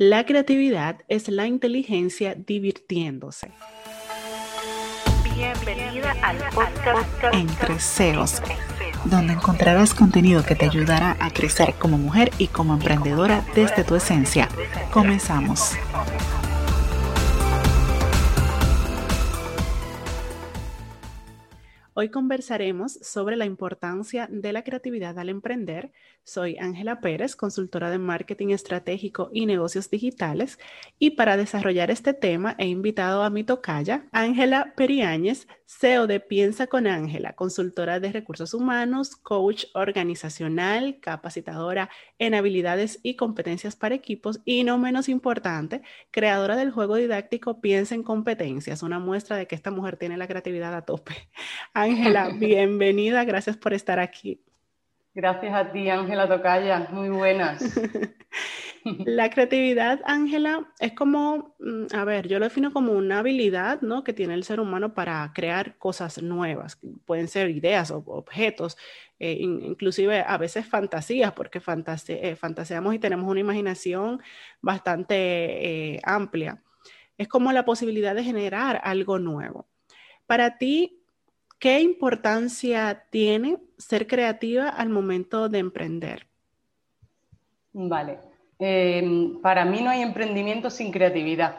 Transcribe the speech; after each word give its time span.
La 0.00 0.24
creatividad 0.24 1.00
es 1.08 1.26
la 1.28 1.48
inteligencia 1.48 2.36
divirtiéndose. 2.36 3.50
Bienvenida 5.34 6.14
al 6.22 6.36
podcast 6.54 7.24
Entre 7.32 7.80
CEOs, 7.80 8.40
donde 9.06 9.32
encontrarás 9.32 9.94
contenido 9.94 10.44
que 10.44 10.54
te 10.54 10.66
ayudará 10.66 11.16
a 11.18 11.30
crecer 11.30 11.74
como 11.80 11.98
mujer 11.98 12.30
y 12.38 12.46
como 12.46 12.74
emprendedora 12.74 13.44
desde 13.56 13.82
tu 13.82 13.96
esencia. 13.96 14.48
Comenzamos. 14.92 15.72
Hoy 22.00 22.10
conversaremos 22.10 22.92
sobre 22.92 23.34
la 23.34 23.44
importancia 23.44 24.28
de 24.30 24.52
la 24.52 24.62
creatividad 24.62 25.18
al 25.18 25.30
emprender. 25.30 25.90
Soy 26.28 26.58
Ángela 26.58 27.00
Pérez, 27.00 27.36
consultora 27.36 27.88
de 27.88 27.96
marketing 27.96 28.48
estratégico 28.48 29.30
y 29.32 29.46
negocios 29.46 29.88
digitales, 29.88 30.58
y 30.98 31.12
para 31.12 31.38
desarrollar 31.38 31.90
este 31.90 32.12
tema 32.12 32.54
he 32.58 32.66
invitado 32.66 33.22
a 33.22 33.30
mi 33.30 33.44
tocaya, 33.44 34.04
Ángela 34.12 34.74
Periáñez, 34.76 35.48
CEO 35.64 36.06
de 36.06 36.20
Piensa 36.20 36.66
con 36.66 36.86
Ángela, 36.86 37.32
consultora 37.32 37.98
de 37.98 38.12
recursos 38.12 38.52
humanos, 38.52 39.16
coach 39.16 39.64
organizacional, 39.72 40.98
capacitadora 41.00 41.88
en 42.18 42.34
habilidades 42.34 43.00
y 43.02 43.16
competencias 43.16 43.74
para 43.74 43.94
equipos 43.94 44.40
y 44.44 44.64
no 44.64 44.76
menos 44.76 45.08
importante, 45.08 45.80
creadora 46.10 46.56
del 46.56 46.72
juego 46.72 46.96
didáctico 46.96 47.62
Piensa 47.62 47.94
en 47.94 48.02
competencias, 48.02 48.82
una 48.82 48.98
muestra 48.98 49.38
de 49.38 49.46
que 49.46 49.54
esta 49.54 49.70
mujer 49.70 49.96
tiene 49.96 50.18
la 50.18 50.28
creatividad 50.28 50.74
a 50.74 50.84
tope. 50.84 51.14
Ángela, 51.72 52.28
bienvenida, 52.38 53.24
gracias 53.24 53.56
por 53.56 53.72
estar 53.72 53.98
aquí. 53.98 54.42
Gracias 55.18 55.52
a 55.52 55.72
ti, 55.72 55.90
Ángela 55.90 56.28
Tocaya, 56.28 56.86
muy 56.92 57.08
buenas. 57.08 57.60
La 59.04 59.28
creatividad, 59.30 60.00
Ángela, 60.04 60.72
es 60.78 60.92
como, 60.92 61.56
mm, 61.58 61.86
a 61.92 62.04
ver, 62.04 62.28
yo 62.28 62.38
lo 62.38 62.44
defino 62.44 62.72
como 62.72 62.92
una 62.92 63.18
habilidad, 63.18 63.80
¿no? 63.80 64.04
Que 64.04 64.12
tiene 64.12 64.34
el 64.34 64.44
ser 64.44 64.60
humano 64.60 64.94
para 64.94 65.28
crear 65.34 65.76
cosas 65.76 66.22
nuevas. 66.22 66.78
Pueden 67.04 67.26
ser 67.26 67.50
ideas 67.50 67.90
o 67.90 67.96
objetos, 68.06 68.76
eh, 69.18 69.38
inclusive 69.40 70.20
a 70.20 70.38
veces 70.38 70.68
fantasías, 70.68 71.32
porque 71.32 71.58
eh, 71.58 72.36
fantaseamos 72.36 72.94
y 72.94 73.00
tenemos 73.00 73.28
una 73.28 73.40
imaginación 73.40 74.22
bastante 74.62 75.16
eh, 75.16 76.00
amplia. 76.04 76.62
Es 77.16 77.26
como 77.26 77.50
la 77.50 77.64
posibilidad 77.64 78.14
de 78.14 78.22
generar 78.22 78.80
algo 78.84 79.18
nuevo. 79.18 79.66
Para 80.26 80.58
ti, 80.58 80.97
¿Qué 81.58 81.80
importancia 81.80 83.06
tiene 83.10 83.58
ser 83.78 84.06
creativa 84.06 84.68
al 84.68 84.90
momento 84.90 85.48
de 85.48 85.58
emprender? 85.58 86.28
Vale. 87.72 88.20
Eh, 88.60 89.32
para 89.42 89.64
mí 89.64 89.80
no 89.80 89.90
hay 89.90 90.02
emprendimiento 90.02 90.70
sin 90.70 90.92
creatividad. 90.92 91.58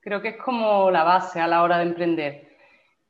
Creo 0.00 0.20
que 0.20 0.28
es 0.28 0.36
como 0.36 0.90
la 0.90 1.04
base 1.04 1.40
a 1.40 1.46
la 1.46 1.62
hora 1.62 1.78
de 1.78 1.84
emprender. 1.84 2.48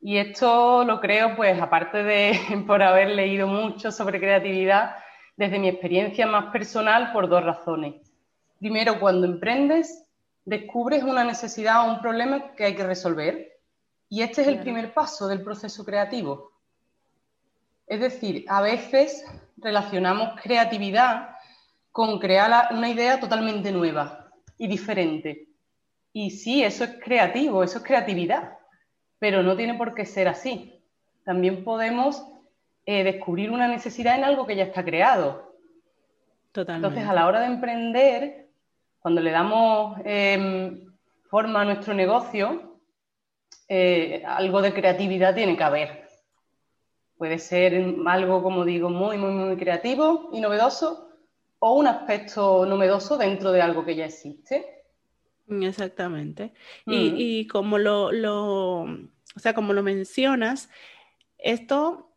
Y 0.01 0.19
esto 0.19 0.85
lo 0.85 1.01
creo, 1.01 1.35
pues, 1.35 1.61
aparte 1.61 2.05
de 2.05 2.39
por 2.67 2.81
haber 2.81 3.09
leído 3.09 3.49
mucho 3.49 3.91
sobre 3.91 4.21
creatividad, 4.21 4.95
desde 5.37 5.59
mi 5.59 5.69
experiencia 5.69 6.29
más 6.29 6.53
personal, 6.53 7.13
por 7.13 7.29
dos 7.29 7.43
razones. 7.43 7.95
Primero, 8.61 9.01
cuando 9.01 9.27
emprendes, 9.27 10.09
descubres 10.45 11.03
una 11.03 11.25
necesidad 11.25 11.89
o 11.89 11.93
un 11.93 12.01
problema 12.01 12.53
que 12.53 12.67
hay 12.67 12.77
que 12.77 12.87
resolver 12.87 13.54
y 14.09 14.23
este 14.23 14.43
es 14.43 14.49
el 14.49 14.61
primer 14.61 14.93
paso 14.95 15.29
del 15.29 15.43
proceso 15.43 15.85
creativo. 15.85 16.53
Es 17.87 18.01
decir, 18.01 18.45
a 18.49 18.61
veces 18.63 19.25
relacionamos 19.57 20.41
creatividad 20.41 21.37
con 21.93 22.19
crear 22.19 22.75
una 22.75 22.89
idea 22.89 23.21
totalmente 23.21 23.71
nueva 23.71 24.31
y 24.59 24.67
diferente. 24.67 25.49
Y 26.13 26.31
sí, 26.31 26.63
eso 26.63 26.85
es 26.85 26.99
creativo, 27.03 27.63
eso 27.63 27.79
es 27.79 27.85
creatividad, 27.85 28.59
pero 29.19 29.43
no 29.43 29.57
tiene 29.57 29.75
por 29.75 29.95
qué 29.95 30.05
ser 30.05 30.29
así. 30.29 30.81
También 31.25 31.65
podemos 31.65 32.25
eh, 32.87 33.03
descubrir 33.03 33.51
una 33.51 33.69
necesidad 33.69 34.17
en 34.17 34.25
algo 34.25 34.47
que 34.47 34.57
ya 34.57 34.65
está 34.65 34.85
creado. 34.85 35.55
Totalmente. 36.53 36.87
Entonces, 36.87 37.11
a 37.11 37.15
la 37.15 37.27
hora 37.27 37.41
de 37.41 37.47
emprender, 37.47 38.49
cuando 39.01 39.21
le 39.21 39.31
damos 39.31 39.99
em, 40.05 40.93
forma 41.29 41.63
a 41.63 41.65
nuestro 41.65 41.95
negocio, 41.95 42.74
eh, 43.69 44.23
algo 44.27 44.63
de 44.63 44.73
creatividad 44.73 45.35
tiene 45.35 45.57
que 45.57 45.63
haber. 45.63 46.09
Puede 47.17 47.39
ser 47.39 47.95
algo, 48.07 48.43
como 48.43 48.65
digo, 48.65 48.91
muy, 48.91 49.17
muy, 49.17 49.33
muy 49.33 49.57
creativo 49.57 50.31
y 50.33 50.41
novedoso 50.41 51.09
o 51.61 51.75
un 51.75 51.87
aspecto 51.87 52.67
novedoso 52.67 53.17
dentro 53.17 53.53
de 53.53 53.63
algo 53.63 53.85
que 53.85 53.97
ya 53.97 54.07
existe. 54.07 54.85
Exactamente. 55.49 56.53
Y, 56.87 57.47
como 57.47 57.79
lo, 57.79 58.13
lo, 58.13 58.83
o 58.83 59.39
sea, 59.39 59.55
como 59.55 59.73
lo 59.73 59.83
mencionas, 59.83 60.71
esto 61.39 62.14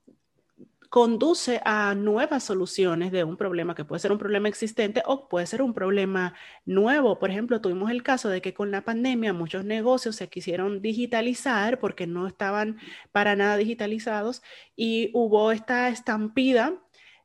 conduce 0.90 1.62
a 1.66 1.96
nuevas 1.96 2.44
soluciones 2.44 3.12
de 3.12 3.24
un 3.24 3.38
problema 3.38 3.75
que 3.75 3.86
puede 3.86 4.00
ser 4.00 4.12
un 4.12 4.18
problema 4.18 4.48
existente 4.48 5.03
o 5.06 5.28
puede 5.28 5.46
ser 5.48 5.62
un 5.62 5.74
problema 5.74 6.34
nuevo. 6.66 7.20
Por 7.20 7.30
ejemplo, 7.30 7.62
tuvimos 7.62 7.92
el 7.92 8.03
caso 8.03 8.30
de 8.30 8.42
que 8.42 8.53
con 8.53 8.72
la 8.72 8.84
pandemia 8.84 9.34
muchos 9.34 9.66
negocios 9.66 10.16
se 10.16 10.30
quisieron 10.30 10.81
digitalizar 10.81 11.80
porque 11.80 12.08
no 12.08 12.28
estaban 12.28 12.78
para 13.12 13.36
nada 13.36 13.58
digitalizados 13.58 14.42
y 14.75 15.12
hubo 15.14 15.52
esta 15.52 15.90
estampida. 15.90 16.74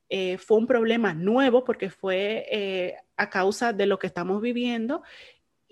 Eh, 0.08 0.36
fue 0.38 0.58
un 0.58 0.66
problema 0.66 1.14
nuevo 1.14 1.64
porque 1.64 1.88
fue 1.88 2.46
eh, 2.50 2.96
a 3.16 3.30
causa 3.30 3.72
de 3.72 3.86
lo 3.86 3.98
que 3.98 4.06
estamos 4.06 4.42
viviendo 4.42 5.02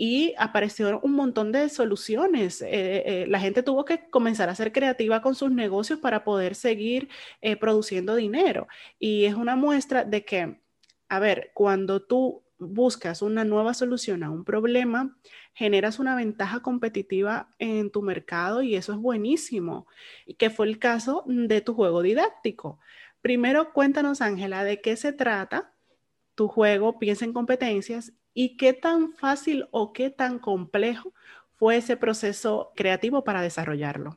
y 0.03 0.33
aparecieron 0.38 0.99
un 1.03 1.12
montón 1.12 1.53
de 1.53 1.69
soluciones. 1.69 2.62
Eh, 2.62 2.69
eh, 2.71 3.27
la 3.28 3.38
gente 3.38 3.62
tuvo 3.62 3.84
que 3.84 4.09
comenzar 4.09 4.49
a 4.49 4.55
ser 4.55 4.72
creativa 4.72 5.21
con 5.21 5.34
sus 5.34 5.50
negocios 5.50 5.99
para 5.99 6.25
poder 6.25 6.55
seguir 6.55 7.11
eh, 7.43 7.55
produciendo 7.56 8.15
dinero. 8.15 8.66
Y 8.99 9.27
es 9.27 9.34
una 9.34 9.56
muestra 9.56 10.05
de 10.05 10.25
que, 10.25 10.59
a 11.10 11.19
ver, 11.19 11.50
cuando 11.53 12.00
tú 12.00 12.43
buscas 12.59 13.21
una 13.21 13.44
nueva 13.44 13.75
solución 13.75 14.22
a 14.22 14.31
un 14.31 14.43
problema, 14.43 15.19
generas 15.53 15.99
una 15.99 16.16
ventaja 16.16 16.60
competitiva 16.60 17.50
en 17.59 17.91
tu 17.91 18.00
mercado 18.00 18.62
y 18.62 18.77
eso 18.77 18.94
es 18.94 18.99
buenísimo, 18.99 19.87
que 20.39 20.49
fue 20.49 20.66
el 20.66 20.78
caso 20.78 21.25
de 21.27 21.60
tu 21.60 21.75
juego 21.75 22.00
didáctico. 22.00 22.78
Primero, 23.21 23.75
cuéntanos, 23.75 24.22
Ángela, 24.22 24.65
de 24.65 24.81
qué 24.81 24.97
se 24.97 25.12
trata 25.12 25.75
tu 26.34 26.49
juego, 26.49 26.99
piensa 26.99 27.27
en 27.27 27.34
competencias 27.34 28.15
y 28.35 28.57
qué 28.57 28.73
tan 28.73 29.13
fácil 29.13 29.69
o 29.71 29.93
qué 29.93 30.11
tan 30.11 30.39
complejo 30.39 31.13
fue 31.57 31.77
ese 31.77 31.97
proceso 31.97 32.73
creativo 32.75 33.23
para 33.23 33.43
desarrollarlo. 33.43 34.17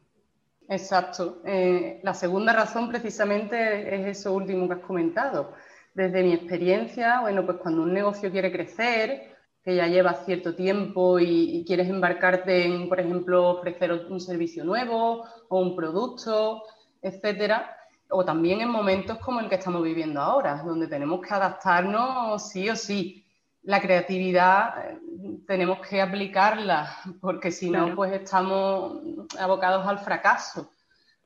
Exacto. 0.69 1.41
Eh, 1.45 1.99
la 2.03 2.13
segunda 2.13 2.53
razón 2.53 2.89
precisamente 2.89 3.95
es 3.95 4.17
eso 4.17 4.33
último 4.33 4.67
que 4.67 4.75
has 4.75 4.79
comentado. 4.79 5.53
Desde 5.93 6.23
mi 6.23 6.33
experiencia, 6.33 7.19
bueno, 7.21 7.45
pues 7.45 7.57
cuando 7.57 7.83
un 7.83 7.93
negocio 7.93 8.31
quiere 8.31 8.51
crecer, 8.51 9.33
que 9.63 9.75
ya 9.75 9.87
lleva 9.87 10.13
cierto 10.25 10.55
tiempo 10.55 11.19
y, 11.19 11.63
quieres 11.65 11.89
embarcarte 11.89 12.65
en, 12.65 12.89
por 12.89 12.99
ejemplo, 12.99 13.49
ofrecer 13.49 13.91
un 13.91 14.19
servicio 14.19 14.63
nuevo 14.65 15.25
o 15.47 15.59
un 15.59 15.75
producto, 15.75 16.63
etcétera, 17.01 17.77
o 18.09 18.25
también 18.25 18.61
en 18.61 18.69
momentos 18.69 19.17
como 19.19 19.39
el 19.39 19.49
que 19.49 19.55
estamos 19.55 19.83
viviendo 19.83 20.19
ahora, 20.19 20.61
donde 20.63 20.87
tenemos 20.87 21.21
que 21.21 21.33
adaptarnos 21.33 22.49
sí 22.49 22.69
o 22.69 22.75
sí 22.75 23.22
la 23.63 23.81
creatividad 23.81 24.89
eh, 24.89 24.99
tenemos 25.47 25.79
que 25.87 26.01
aplicarla, 26.01 26.97
porque 27.21 27.51
si 27.51 27.69
no, 27.69 27.95
pues 27.95 28.11
estamos 28.13 28.99
abocados 29.39 29.87
al 29.87 29.99
fracaso. 29.99 30.69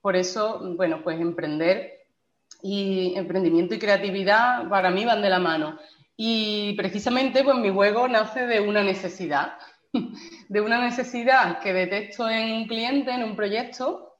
Por 0.01 0.15
eso, 0.15 0.59
bueno, 0.75 1.01
pues 1.03 1.19
emprender 1.19 1.93
y 2.61 3.13
emprendimiento 3.15 3.75
y 3.75 3.79
creatividad 3.79 4.67
para 4.69 4.89
mí 4.89 5.05
van 5.05 5.21
de 5.21 5.29
la 5.29 5.39
mano. 5.39 5.77
Y 6.15 6.73
precisamente, 6.75 7.43
pues 7.43 7.57
mi 7.57 7.69
juego 7.69 8.07
nace 8.07 8.47
de 8.47 8.59
una 8.61 8.83
necesidad, 8.83 9.53
de 10.49 10.61
una 10.61 10.79
necesidad 10.79 11.59
que 11.59 11.73
detecto 11.73 12.29
en 12.29 12.51
un 12.53 12.67
cliente, 12.67 13.11
en 13.11 13.23
un 13.23 13.35
proyecto, 13.35 14.15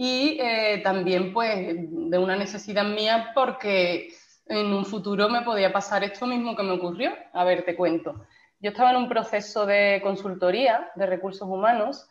y 0.00 0.38
eh, 0.40 0.80
también, 0.84 1.32
pues, 1.32 1.76
de 1.76 2.18
una 2.18 2.36
necesidad 2.36 2.84
mía 2.84 3.32
porque 3.34 4.12
en 4.48 4.72
un 4.72 4.84
futuro 4.84 5.28
me 5.28 5.42
podía 5.42 5.72
pasar 5.72 6.04
esto 6.04 6.26
mismo 6.26 6.56
que 6.56 6.62
me 6.62 6.72
ocurrió. 6.72 7.12
A 7.32 7.44
ver, 7.44 7.64
te 7.64 7.76
cuento. 7.76 8.26
Yo 8.60 8.70
estaba 8.70 8.90
en 8.90 8.96
un 8.96 9.08
proceso 9.08 9.66
de 9.66 10.00
consultoría 10.02 10.90
de 10.96 11.06
recursos 11.06 11.48
humanos 11.48 12.10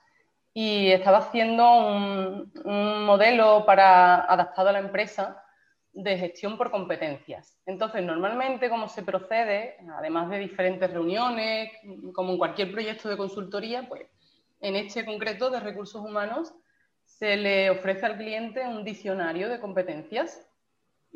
y 0.53 0.91
estaba 0.91 1.17
haciendo 1.17 1.87
un, 1.87 2.51
modelo 3.05 3.65
para, 3.65 4.21
adaptado 4.21 4.69
a 4.69 4.71
la 4.71 4.79
empresa 4.79 5.43
de 5.91 6.17
gestión 6.17 6.57
por 6.57 6.71
competencias. 6.71 7.59
Entonces, 7.65 8.03
normalmente, 8.03 8.69
como 8.69 8.87
se 8.87 9.03
procede, 9.03 9.77
además 9.97 10.29
de 10.29 10.39
diferentes 10.39 10.91
reuniones, 10.91 11.71
como 12.13 12.31
en 12.31 12.37
cualquier 12.37 12.71
proyecto 12.71 13.09
de 13.09 13.17
consultoría, 13.17 13.87
pues 13.87 14.07
en 14.61 14.75
este 14.75 15.05
concreto 15.05 15.49
de 15.49 15.59
recursos 15.59 16.01
humanos 16.01 16.53
se 17.03 17.35
le 17.35 17.69
ofrece 17.69 18.05
al 18.05 18.17
cliente 18.17 18.67
un 18.67 18.83
diccionario 18.83 19.49
de 19.49 19.59
competencias 19.59 20.46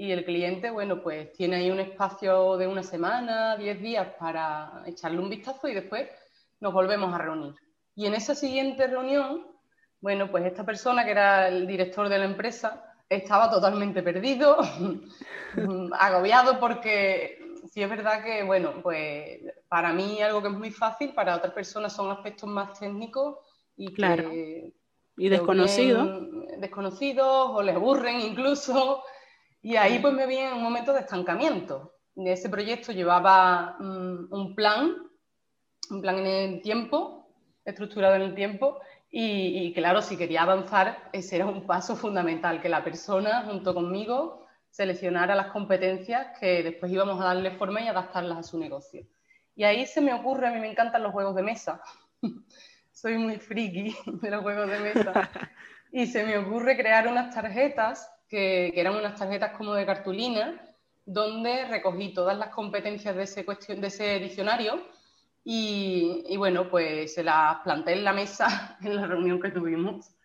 y 0.02 0.12
el 0.12 0.26
cliente, 0.26 0.72
bueno, 0.72 1.04
pues 1.04 1.32
tiene 1.34 1.58
ahí 1.58 1.70
un 1.70 1.80
espacio 1.80 2.58
de 2.58 2.66
una 2.66 2.82
semana, 2.82 3.56
diez 3.56 3.80
días 3.80 4.08
para 4.20 4.82
echarle 4.88 5.20
un 5.20 5.30
vistazo 5.30 5.68
y 5.68 5.76
después 5.76 6.10
nos 6.60 6.74
volvemos 6.74 7.14
a 7.14 7.20
reunir. 7.20 7.54
Y 7.94 8.08
en 8.08 8.16
esa 8.16 8.34
siguiente 8.34 8.88
reunión, 8.88 9.46
bueno, 10.00 10.32
pues 10.32 10.44
esta 10.46 10.66
persona 10.66 11.06
que 11.06 11.12
era 11.12 11.48
el 11.50 11.68
director 11.68 12.10
de 12.10 12.18
la 12.18 12.26
empresa 12.26 12.84
estaba 13.08 13.52
totalmente 13.52 14.02
perdido, 14.02 14.58
agobiado 16.00 16.60
porque 16.60 17.38
sí 17.72 17.84
es 17.84 17.90
verdad 17.90 18.24
que, 18.24 18.42
bueno, 18.42 18.82
pues 18.82 19.40
para 19.68 19.94
mí 19.94 20.20
algo 20.20 20.42
que 20.42 20.48
es 20.48 20.56
muy 20.56 20.72
fácil, 20.72 21.14
para 21.14 21.36
otras 21.36 21.54
personas 21.54 21.94
son 21.94 22.10
aspectos 22.10 22.50
más 22.50 22.80
técnicos 22.80 23.38
y 23.78 23.94
claro. 23.94 24.32
y 24.34 25.30
desconocidos. 25.30 26.28
Desconocidos 26.58 27.52
o 27.52 27.62
les 27.62 27.76
aburren 27.76 28.20
incluso. 28.20 29.04
Y 29.62 29.76
ahí 29.76 30.00
pues 30.00 30.14
me 30.14 30.28
vi 30.28 30.38
en 30.38 30.54
un 30.54 30.64
momento 30.64 30.94
de 30.94 31.02
estancamiento. 31.02 31.96
Ese 32.16 32.50
proyecto 32.50 32.92
llevaba 32.92 33.78
mm, 33.80 34.34
un 34.34 34.56
plan, 34.56 34.96
un 35.90 36.02
plan 36.02 36.18
en 36.20 36.26
el 36.26 36.62
tiempo, 36.62 37.28
estructurado 37.64 38.16
en 38.16 38.24
el 38.24 38.36
tiempo, 38.36 38.80
y, 39.10 39.66
y, 39.66 39.74
claro, 39.74 40.02
si 40.02 40.16
quería 40.16 40.44
avanzar, 40.44 41.10
ese 41.12 41.36
era 41.36 41.46
un 41.46 41.68
paso 41.68 41.98
fundamental, 41.98 42.62
que 42.62 42.70
la 42.70 42.84
persona 42.84 43.44
junto 43.46 43.74
conmigo 43.74 44.48
seleccionara 44.70 45.36
las 45.36 45.48
competencias 45.48 46.40
que 46.40 46.64
después 46.64 46.92
íbamos 46.92 47.20
a 47.20 47.26
darle 47.26 47.52
forma 47.52 47.82
y 47.82 47.88
adaptarlas 47.90 48.38
a 48.38 48.44
su 48.44 48.58
negocio. 48.58 49.06
Y 49.56 49.64
ahí 49.66 49.86
se 49.86 50.02
me 50.02 50.14
ocurre, 50.14 50.48
a 50.48 50.52
mí 50.52 50.60
me 50.60 50.72
encantan 50.72 51.04
los 51.04 51.12
juegos 51.12 51.36
de 51.36 51.44
mesa. 51.44 51.82
Soy 52.92 53.18
muy 53.18 53.38
friki 53.38 53.96
de 54.06 54.32
los 54.32 54.42
juegos 54.42 54.70
de 54.70 54.80
mesa. 54.80 55.30
Y 55.94 56.08
se 56.08 56.24
me 56.24 56.38
ocurre 56.38 56.78
crear 56.78 57.06
unas 57.06 57.36
tarjetas, 57.36 58.10
que, 58.32 58.72
que 58.74 58.80
eran 58.80 58.96
unas 58.96 59.20
tarjetas 59.20 59.56
como 59.58 59.74
de 59.74 59.86
cartulina, 59.86 60.60
donde 61.06 61.66
recogí 61.66 62.14
todas 62.14 62.38
las 62.38 62.50
competencias 62.50 63.16
de 63.16 63.24
ese, 63.24 63.44
cuestión, 63.46 63.82
de 63.82 63.88
ese 63.88 64.20
diccionario 64.20 64.82
y, 65.44 66.24
y, 66.28 66.38
bueno, 66.38 66.70
pues 66.70 67.14
se 67.14 67.24
las 67.24 67.58
planteé 67.58 67.96
en 67.96 68.04
la 68.06 68.14
mesa 68.14 68.78
en 68.82 68.96
la 68.96 69.06
reunión 69.06 69.42
que 69.42 69.52
tuvimos. 69.52 70.16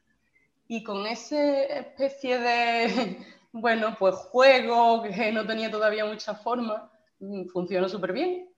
Y 0.69 0.83
con 0.85 1.07
esa 1.07 1.63
especie 1.65 2.39
de, 2.39 3.19
bueno, 3.53 3.97
pues 3.99 4.15
juego 4.15 5.03
que 5.03 5.33
no 5.33 5.45
tenía 5.47 5.71
todavía 5.71 6.05
mucha 6.05 6.35
forma, 6.35 6.91
mm, 7.19 7.47
funcionó 7.49 7.89
súper 7.89 8.13
bien. 8.13 8.49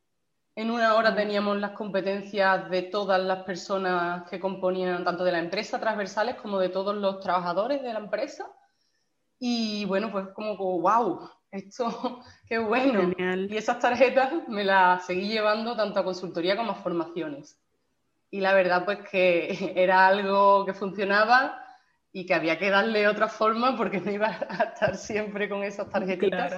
En 0.57 0.71
una 0.71 0.97
hora 0.97 1.15
teníamos 1.15 1.57
las 1.59 1.71
competencias 1.71 2.69
de 2.69 2.83
todas 2.83 3.23
las 3.23 3.45
personas 3.45 4.29
que 4.29 4.41
componían, 4.41 5.05
tanto 5.05 5.25
de 5.25 5.33
la 5.33 5.39
empresa 5.39 5.79
transversales 5.79 6.35
como 6.35 6.59
de 6.59 6.69
todos 6.69 6.97
los 6.97 7.21
trabajadores 7.21 7.83
de 7.83 7.93
la 7.93 8.01
empresa. 8.01 8.51
Y 9.39 9.85
bueno, 9.85 10.11
pues 10.11 10.29
como, 10.35 10.57
wow, 10.81 11.31
esto, 11.51 12.21
qué 12.49 12.59
bueno. 12.59 13.13
Y 13.49 13.57
esas 13.57 13.79
tarjetas 13.79 14.33
me 14.49 14.65
las 14.65 15.07
seguí 15.07 15.29
llevando 15.29 15.77
tanto 15.77 16.01
a 16.01 16.05
consultoría 16.05 16.57
como 16.57 16.73
a 16.73 16.77
formaciones. 16.77 17.61
Y 18.31 18.41
la 18.41 18.53
verdad, 18.53 18.85
pues 18.85 19.09
que 19.09 19.73
era 19.77 20.07
algo 20.07 20.65
que 20.67 20.75
funcionaba 20.75 21.65
y 22.13 22.27
que 22.27 22.35
había 22.35 22.59
que 22.59 22.71
darle 22.71 23.07
otra 23.07 23.29
forma 23.29 23.77
porque 23.77 24.01
no 24.01 24.11
iba 24.11 24.29
a 24.29 24.65
estar 24.65 24.97
siempre 24.97 25.49
con 25.49 25.63
esas 25.63 25.89
tarjetitas. 25.91 26.55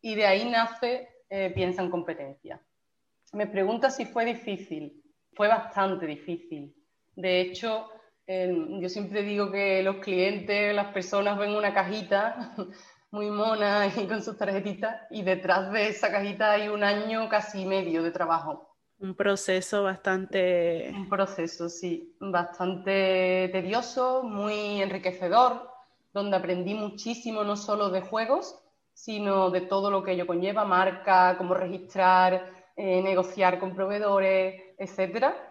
Y 0.00 0.14
de 0.14 0.26
ahí 0.26 0.48
nace 0.48 1.08
eh, 1.28 1.52
Piensa 1.54 1.82
en 1.82 1.90
competencia. 1.90 2.60
Me 3.32 3.46
pregunta 3.46 3.90
si 3.90 4.06
fue 4.06 4.24
difícil. 4.24 5.00
Fue 5.34 5.46
bastante 5.46 6.06
difícil. 6.06 6.74
De 7.14 7.40
hecho, 7.40 7.88
yo 8.80 8.88
siempre 8.88 9.22
digo 9.22 9.50
que 9.50 9.82
los 9.82 9.96
clientes, 9.96 10.74
las 10.74 10.92
personas 10.92 11.38
ven 11.38 11.54
una 11.54 11.74
cajita 11.74 12.54
muy 13.10 13.30
mona 13.30 13.86
y 13.88 14.06
con 14.06 14.22
sus 14.22 14.38
tarjetitas 14.38 15.02
y 15.10 15.22
detrás 15.22 15.72
de 15.72 15.88
esa 15.88 16.10
cajita 16.10 16.52
hay 16.52 16.68
un 16.68 16.84
año 16.84 17.28
casi 17.28 17.64
medio 17.66 18.02
de 18.02 18.12
trabajo. 18.12 18.68
Un 19.00 19.14
proceso 19.14 19.82
bastante... 19.82 20.92
Un 20.94 21.08
proceso, 21.08 21.68
sí, 21.68 22.14
bastante 22.20 23.48
tedioso, 23.50 24.22
muy 24.22 24.82
enriquecedor, 24.82 25.70
donde 26.12 26.36
aprendí 26.36 26.74
muchísimo 26.74 27.42
no 27.42 27.56
solo 27.56 27.88
de 27.88 28.02
juegos, 28.02 28.60
sino 28.92 29.50
de 29.50 29.62
todo 29.62 29.90
lo 29.90 30.04
que 30.04 30.12
ello 30.12 30.26
conlleva, 30.26 30.66
marca, 30.66 31.36
cómo 31.38 31.54
registrar, 31.54 32.52
eh, 32.76 33.00
negociar 33.02 33.58
con 33.58 33.74
proveedores, 33.74 34.62
etcétera. 34.76 35.49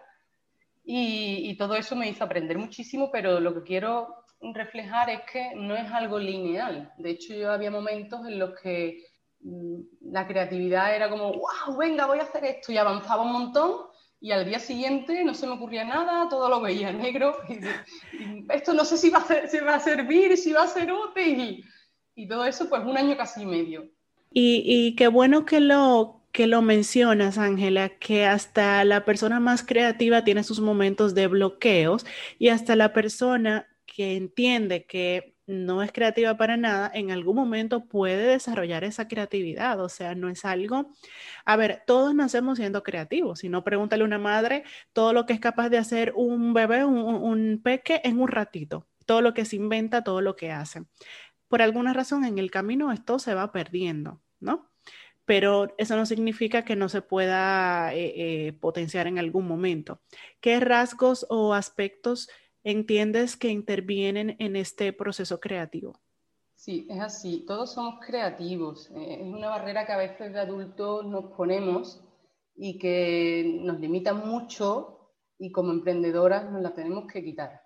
Y, 0.82 1.50
y, 1.50 1.56
todo 1.56 1.74
eso 1.74 1.94
me 1.94 2.08
hizo 2.08 2.24
aprender 2.24 2.58
muchísimo, 2.58 3.10
pero 3.12 3.38
lo 3.38 3.54
que 3.54 3.62
quiero 3.62 4.24
reflejar 4.54 5.10
es 5.10 5.20
que 5.30 5.54
no 5.54 5.76
es 5.76 5.90
algo 5.92 6.18
lineal. 6.18 6.92
De 6.96 7.10
hecho, 7.10 7.34
yo 7.34 7.52
había 7.52 7.70
momentos 7.70 8.26
en 8.26 8.38
los 8.38 8.58
que 8.60 9.04
Mm, 9.42 9.80
la 10.12 10.26
creatividad 10.26 10.94
era 10.94 11.08
como, 11.08 11.32
wow, 11.32 11.76
venga, 11.78 12.06
voy 12.06 12.18
a 12.18 12.24
hacer 12.24 12.44
esto 12.44 12.72
y 12.72 12.76
avanzaba 12.76 13.22
un 13.22 13.32
montón 13.32 13.86
y 14.20 14.32
al 14.32 14.44
día 14.44 14.58
siguiente 14.58 15.24
no 15.24 15.32
se 15.32 15.46
me 15.46 15.54
ocurría 15.54 15.82
nada, 15.84 16.28
todo 16.28 16.48
lo 16.50 16.60
veía 16.60 16.92
negro 16.92 17.38
y, 17.48 18.44
esto 18.52 18.74
no 18.74 18.84
sé 18.84 18.98
si 18.98 19.08
va, 19.08 19.20
a 19.20 19.80
servir, 19.80 20.36
si 20.36 20.52
va 20.52 20.64
a 20.64 20.68
ser 20.68 20.92
útil 20.92 21.64
y, 22.14 22.28
todo 22.28 22.44
eso 22.44 22.68
pues 22.68 22.84
un 22.84 22.98
año 22.98 23.16
casi 23.16 23.46
medio. 23.46 23.88
Y 24.32 24.94
qué 24.94 25.08
bueno 25.08 25.46
que 25.46 25.58
lo, 25.58 26.19
que 26.32 26.46
lo 26.46 26.62
mencionas, 26.62 27.38
Ángela, 27.38 27.90
que 27.90 28.26
hasta 28.26 28.84
la 28.84 29.04
persona 29.04 29.40
más 29.40 29.64
creativa 29.64 30.24
tiene 30.24 30.44
sus 30.44 30.60
momentos 30.60 31.14
de 31.14 31.26
bloqueos 31.26 32.06
y 32.38 32.48
hasta 32.48 32.76
la 32.76 32.92
persona 32.92 33.68
que 33.86 34.16
entiende 34.16 34.86
que 34.86 35.34
no 35.50 35.82
es 35.82 35.92
creativa 35.92 36.36
para 36.36 36.56
nada, 36.56 36.90
en 36.94 37.10
algún 37.10 37.36
momento 37.36 37.86
puede 37.86 38.24
desarrollar 38.28 38.84
esa 38.84 39.08
creatividad. 39.08 39.80
O 39.80 39.88
sea, 39.88 40.14
no 40.14 40.28
es 40.28 40.44
algo... 40.44 40.92
A 41.44 41.56
ver, 41.56 41.82
todos 41.86 42.14
nacemos 42.14 42.58
siendo 42.58 42.82
creativos. 42.82 43.40
Si 43.40 43.48
no, 43.48 43.64
pregúntale 43.64 44.02
a 44.02 44.06
una 44.06 44.18
madre 44.18 44.64
todo 44.92 45.12
lo 45.12 45.26
que 45.26 45.32
es 45.32 45.40
capaz 45.40 45.68
de 45.68 45.78
hacer 45.78 46.12
un 46.14 46.54
bebé, 46.54 46.84
un, 46.84 47.60
peque 47.62 48.00
en 48.04 48.20
un 48.20 48.28
ratito. 48.28 48.86
Todo 49.06 49.22
lo 49.22 49.34
que 49.34 49.44
se 49.44 49.56
inventa, 49.56 50.04
todo 50.04 50.20
lo 50.20 50.36
que 50.36 50.52
hace. 50.52 50.84
Por 51.48 51.62
alguna 51.62 51.92
razón, 51.92 52.24
en 52.24 52.38
el 52.38 52.50
camino 52.50 52.92
esto 52.92 53.18
se 53.18 53.34
va 53.34 53.50
perdiendo, 53.50 54.22
¿no? 54.38 54.69
Pero 55.30 55.72
eso 55.78 55.94
no 55.94 56.06
significa 56.06 56.64
que 56.64 56.74
no 56.74 56.88
se 56.88 57.02
pueda 57.02 57.94
eh, 57.94 58.48
eh, 58.48 58.52
potenciar 58.54 59.06
en 59.06 59.16
algún 59.16 59.46
momento. 59.46 60.00
¿Qué 60.40 60.58
rasgos 60.58 61.24
o 61.30 61.54
aspectos 61.54 62.28
entiendes 62.64 63.36
que 63.36 63.46
intervienen 63.46 64.34
en 64.40 64.56
este 64.56 64.92
proceso 64.92 65.38
creativo? 65.38 66.00
Sí, 66.56 66.84
es 66.90 67.00
así. 67.00 67.44
Todos 67.46 67.74
somos 67.74 68.04
creativos. 68.04 68.90
Eh, 68.90 69.18
es 69.20 69.32
una 69.32 69.50
barrera 69.50 69.86
que 69.86 69.92
a 69.92 69.98
veces 69.98 70.32
de 70.32 70.40
adultos 70.40 71.06
nos 71.06 71.26
ponemos 71.36 72.02
y 72.56 72.76
que 72.76 73.60
nos 73.62 73.78
limita 73.78 74.12
mucho 74.12 75.12
y 75.38 75.52
como 75.52 75.70
emprendedoras 75.70 76.50
nos 76.50 76.60
la 76.60 76.74
tenemos 76.74 77.06
que 77.06 77.22
quitar. 77.22 77.62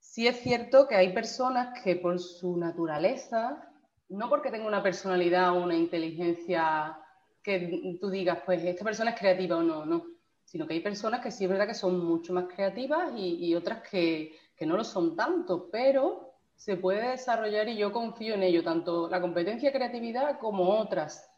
Sí 0.00 0.26
es 0.26 0.40
cierto 0.40 0.88
que 0.88 0.96
hay 0.96 1.14
personas 1.14 1.80
que 1.84 1.94
por 1.94 2.18
su 2.18 2.56
naturaleza, 2.56 3.67
no 4.08 4.28
porque 4.28 4.50
tenga 4.50 4.66
una 4.66 4.82
personalidad 4.82 5.52
o 5.52 5.62
una 5.62 5.74
inteligencia 5.74 6.98
que 7.42 7.98
tú 8.00 8.10
digas, 8.10 8.38
pues 8.44 8.62
esta 8.64 8.84
persona 8.84 9.10
es 9.10 9.18
creativa 9.18 9.56
o 9.56 9.62
no, 9.62 9.84
no 9.84 10.18
sino 10.48 10.66
que 10.66 10.72
hay 10.72 10.80
personas 10.80 11.20
que 11.20 11.30
sí 11.30 11.44
es 11.44 11.50
verdad 11.50 11.66
que 11.66 11.74
son 11.74 12.02
mucho 12.02 12.32
más 12.32 12.46
creativas 12.46 13.12
y, 13.14 13.54
otras 13.54 13.82
que, 13.82 14.34
no 14.62 14.78
lo 14.78 14.82
son 14.82 15.14
tanto, 15.14 15.68
pero 15.70 16.32
se 16.56 16.76
puede 16.78 17.10
desarrollar 17.10 17.68
y 17.68 17.76
yo 17.76 17.92
confío 17.92 18.32
en 18.32 18.42
ello, 18.42 18.64
tanto 18.64 19.10
la 19.10 19.20
competencia 19.20 19.70
creatividad 19.70 20.38
como 20.38 20.70
otras. 20.70 21.30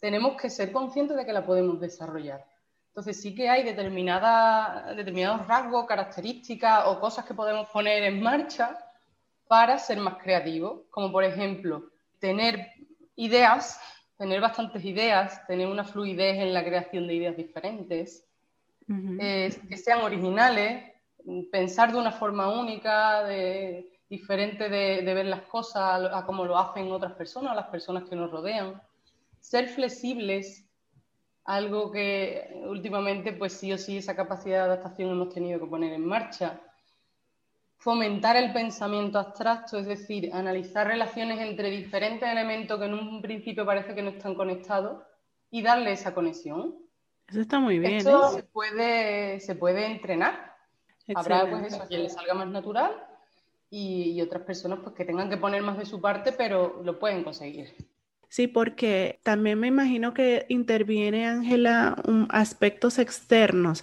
Tenemos 0.00 0.36
que 0.40 0.50
ser 0.50 0.70
conscientes 0.70 1.16
de 1.16 1.24
que 1.24 1.32
la 1.32 1.46
podemos 1.46 1.80
desarrollar. 1.80 2.44
Entonces 2.88 3.22
sí 3.22 3.34
que 3.34 3.48
hay 3.48 3.62
determinados 3.62 5.46
rasgos, 5.46 5.86
características 5.86 6.84
o 6.88 7.00
cosas 7.00 7.24
que 7.24 7.32
podemos 7.32 7.70
poner 7.70 8.02
en 8.02 8.22
marcha 8.22 8.78
para 9.48 9.78
ser 9.78 9.96
más 9.96 10.18
creativos, 10.22 10.82
como 10.90 11.10
por 11.10 11.24
ejemplo 11.24 11.90
tener 12.22 12.68
ideas, 13.16 13.80
tener 14.16 14.40
bastantes 14.40 14.84
ideas, 14.84 15.44
tener 15.48 15.66
una 15.66 15.82
fluidez 15.82 16.38
en 16.38 16.54
la 16.54 16.64
creación 16.64 17.08
de 17.08 17.14
ideas 17.14 17.36
diferentes, 17.36 18.24
que 18.86 19.76
sean 19.76 20.02
originales, 20.02 20.84
pensar 21.50 21.90
de 21.90 21.98
una 21.98 22.12
forma 22.12 22.48
única, 22.48 23.24
de, 23.24 23.90
diferente 24.08 24.68
de, 24.68 25.02
ver 25.02 25.26
las 25.26 25.42
cosas 25.42 26.10
a, 26.12 26.24
como 26.24 26.44
lo 26.44 26.56
hacen 26.56 26.92
otras 26.92 27.14
personas, 27.14 27.56
las 27.56 27.66
personas 27.66 28.08
que 28.08 28.14
nos 28.14 28.30
rodean. 28.30 28.80
Ser 29.40 29.66
flexibles, 29.68 30.64
algo 31.44 31.90
que 31.90 32.62
últimamente, 32.66 33.32
pues 33.32 33.54
sí 33.54 33.72
o 33.72 33.78
sí, 33.78 33.96
esa 33.96 34.14
capacidad 34.14 34.58
de 34.58 34.72
adaptación 34.72 35.10
hemos 35.10 35.34
tenido 35.34 35.58
que 35.58 35.66
poner 35.66 35.92
en 35.92 36.06
marcha. 36.06 36.60
Fomentar 37.82 38.36
el 38.36 38.52
pensamiento 38.52 39.18
abstracto, 39.18 39.76
es 39.76 39.86
decir, 39.86 40.30
analizar 40.32 40.86
relaciones 40.86 41.40
entre 41.40 41.68
diferentes 41.68 42.28
elementos 42.28 42.78
que 42.78 42.84
en 42.84 42.94
un 42.94 43.20
principio 43.20 43.66
parece 43.66 43.92
que 43.92 44.02
no 44.02 44.10
están 44.10 44.36
conectados 44.36 45.02
y 45.50 45.62
darle 45.62 45.90
esa 45.90 46.14
conexión. 46.14 46.76
Eso 47.26 47.40
está 47.40 47.58
muy 47.58 47.80
bien. 47.80 47.94
Esto 47.94 48.28
¿eh? 48.28 48.36
se, 48.36 48.42
puede, 48.44 49.40
se 49.40 49.56
puede 49.56 49.86
entrenar. 49.86 50.54
Habrá 51.12 51.50
pues 51.50 51.72
eso, 51.72 51.82
a 51.82 51.88
quien 51.88 52.04
le 52.04 52.08
salga 52.08 52.34
más 52.34 52.46
natural 52.46 53.04
y, 53.68 54.20
otras 54.22 54.42
personas 54.42 54.78
pues 54.80 54.94
que 54.94 55.04
tengan 55.04 55.28
que 55.28 55.36
poner 55.36 55.62
más 55.62 55.76
de 55.76 55.84
su 55.84 56.00
parte, 56.00 56.30
pero 56.30 56.80
lo 56.84 57.00
pueden 57.00 57.24
conseguir. 57.24 57.74
Sí, 58.28 58.46
porque 58.46 59.18
también 59.24 59.58
me 59.58 59.66
imagino 59.66 60.14
que 60.14 60.46
interviene, 60.48 61.26
Ángela, 61.26 61.96
aspectos 62.28 63.00
externos. 63.00 63.82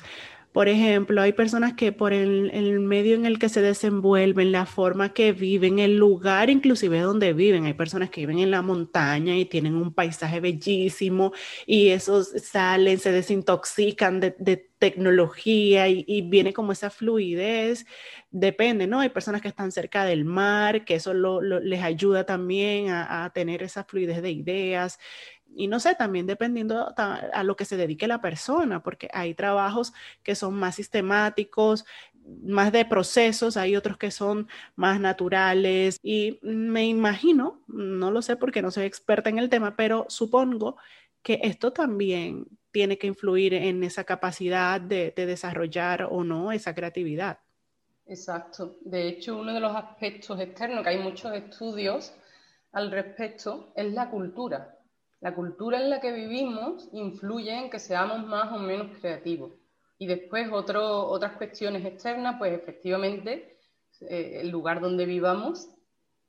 Por 0.51 0.67
ejemplo, 0.67 1.21
hay 1.21 1.31
personas 1.33 1.73
que 1.73 1.91
por 1.91 2.11
el, 2.11 2.79
medio 2.79 3.13
en 3.15 3.27
el 3.27 3.37
que 3.37 3.49
se 3.49 3.61
desenvuelven, 3.61 4.51
la 4.51 4.65
forma 4.65 5.13
que 5.13 5.31
viven, 5.31 5.77
el 5.77 5.97
lugar 5.97 6.49
inclusive 6.49 6.99
donde 7.01 7.33
viven, 7.33 7.65
hay 7.65 7.73
personas 7.73 8.09
que 8.09 8.21
viven 8.21 8.39
en 8.39 8.49
la 8.49 8.63
montaña 8.63 9.37
y 9.37 9.45
tienen 9.45 9.75
un 9.75 9.93
paisaje 9.93 10.39
bellísimo 10.39 11.33
y 11.67 11.89
esos 11.89 12.29
salen, 12.29 12.97
se 12.97 13.11
desintoxican 13.11 14.19
de, 14.19 14.65
tecnología 14.79 15.89
y, 15.89 16.21
viene 16.29 16.53
como 16.53 16.71
esa 16.71 16.89
fluidez, 16.89 17.85
depende, 18.31 18.87
¿no? 18.87 19.01
Hay 19.01 19.09
personas 19.09 19.41
que 19.41 19.49
están 19.49 19.73
cerca 19.73 20.05
del 20.05 20.23
mar, 20.23 20.85
que 20.85 20.95
eso 20.95 21.13
les 21.13 21.83
ayuda 21.83 22.25
también 22.25 22.89
a, 22.89 23.25
a 23.25 23.29
tener 23.31 23.61
esa 23.61 23.83
fluidez 23.83 24.21
de 24.21 24.31
ideas 24.31 24.97
y 25.55 25.67
no 25.67 25.79
sé, 25.79 25.95
también 25.95 26.27
dependiendo 26.27 26.93
a 26.97 27.43
lo 27.43 27.55
que 27.55 27.65
se 27.65 27.77
dedique 27.77 28.07
la 28.07 28.21
persona, 28.21 28.81
porque 28.81 29.09
hay 29.13 29.33
trabajos 29.33 29.93
que 30.23 30.35
son 30.35 30.55
más 30.55 30.75
sistemáticos, 30.75 31.85
más 32.43 32.71
de 32.71 32.85
procesos, 32.85 33.57
hay 33.57 33.75
otros 33.75 33.97
que 33.97 34.11
son 34.11 34.47
más 34.75 34.99
naturales 34.99 35.97
y 36.03 36.39
me 36.41 36.85
imagino, 36.85 37.61
no 37.67 38.11
lo 38.11 38.21
sé 38.21 38.35
porque 38.35 38.61
no 38.61 38.71
soy 38.71 38.85
experta 38.85 39.29
en 39.29 39.39
el 39.39 39.49
tema, 39.49 39.75
pero 39.75 40.05
supongo 40.09 40.77
que 41.23 41.39
esto 41.43 41.73
también 41.73 42.45
tiene 42.71 42.97
que 42.97 43.07
influir 43.07 43.53
en 43.53 43.83
esa 43.83 44.03
capacidad 44.03 44.79
de, 44.79 45.11
de 45.15 45.25
desarrollar 45.25 46.07
o 46.09 46.23
no 46.23 46.51
esa 46.51 46.75
creatividad. 46.75 47.39
Exacto. 48.05 48.77
De 48.81 49.07
hecho, 49.07 49.37
uno 49.37 49.53
de 49.53 49.59
los 49.59 49.75
aspectos 49.75 50.39
externos, 50.39 50.83
que 50.83 50.89
hay 50.89 50.99
muchos 50.99 51.33
estudios 51.33 52.13
al 52.71 52.91
respecto, 52.91 53.71
es 53.75 53.91
la 53.93 54.09
cultura. 54.09 54.78
La 55.21 55.35
cultura 55.35 55.81
en 55.81 55.89
la 55.89 55.99
que 55.99 56.13
vivimos 56.13 56.87
influye 56.93 57.53
en 57.53 57.69
que 57.69 57.79
seamos 57.79 58.25
más 58.25 58.51
o 58.53 58.59
menos 58.59 58.97
creativos. 58.99 59.51
Y 59.97 60.07
después 60.07 60.47
otras 60.51 61.33
cuestiones 61.33 61.85
externas, 61.85 62.35
pues 62.37 62.53
efectivamente 62.53 63.57
eh, 64.01 64.39
el 64.41 64.49
lugar 64.49 64.79
donde 64.79 65.05
vivamos 65.05 65.67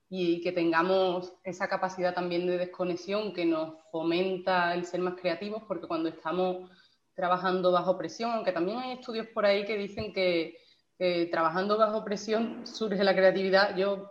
y 0.09 0.41
que 0.41 0.51
tengamos 0.51 1.33
esa 1.45 1.69
capacidad 1.69 2.13
también 2.13 2.49
de 2.49 2.59
desconexión 2.59 3.33
que 3.33 3.47
nos 3.47 3.75
fomenta 3.93 4.75
el 4.75 4.85
ser 4.85 5.01
más 5.01 5.15
creativos, 5.15 5.63
porque 5.69 5.87
cuando 5.87 6.09
estamos 6.09 6.69
trabajando 7.15 7.71
bajo 7.71 7.97
presión, 7.97 8.33
aunque 8.33 8.51
también 8.51 8.79
hay 8.79 8.93
estudios 8.95 9.29
por 9.29 9.47
ahí 9.47 9.65
que 9.65 9.77
dicen 9.79 10.13
que, 10.13 10.57
que 10.99 11.27
trabajando 11.27 11.79
bajo 11.79 12.05
presión 12.05 12.67
surge 12.67 13.05
la 13.05 13.15
creatividad, 13.15 13.77
yo 13.77 14.11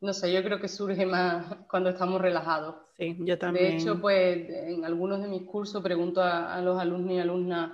no 0.00 0.12
sé, 0.12 0.32
yo 0.32 0.42
creo 0.42 0.60
que 0.60 0.68
surge 0.68 1.04
más 1.04 1.56
cuando 1.68 1.90
estamos 1.90 2.20
relajados. 2.20 2.76
Sí, 2.96 3.16
yo 3.20 3.38
también. 3.38 3.70
De 3.70 3.76
hecho, 3.76 4.00
pues 4.00 4.48
en 4.48 4.84
algunos 4.84 5.20
de 5.20 5.28
mis 5.28 5.42
cursos 5.42 5.82
pregunto 5.82 6.22
a, 6.22 6.60
los 6.60 6.78
alumnos 6.80 7.12
y 7.12 7.18
alumnas 7.18 7.72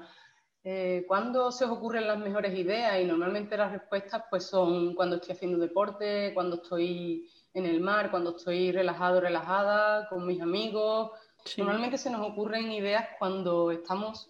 eh, 0.69 1.05
¿cuándo 1.07 1.53
se 1.53 1.65
os 1.65 1.71
ocurren 1.71 2.09
las 2.09 2.19
mejores 2.19 2.59
ideas? 2.59 3.01
Y 3.01 3.05
normalmente 3.05 3.57
las 3.57 3.71
respuestas 3.71 4.25
pues 4.29 4.47
son 4.47 4.97
cuando 4.97 5.15
estoy 5.15 5.37
haciendo 5.37 5.59
deporte, 5.59 6.33
cuando 6.35 6.57
estoy 6.57 7.31
en 7.55 7.67
el 7.67 7.81
mar, 7.81 8.11
cuando 8.11 8.37
estoy 8.37 8.73
relajado, 8.73 9.21
relajada, 9.21 10.09
con 10.09 10.27
mis 10.27 10.41
amigos. 10.41 11.13
Normalmente 11.57 11.97
se 11.99 12.11
nos 12.11 12.29
ocurren 12.29 12.73
ideas 12.73 13.07
cuando 13.21 13.71
estamos 13.71 14.29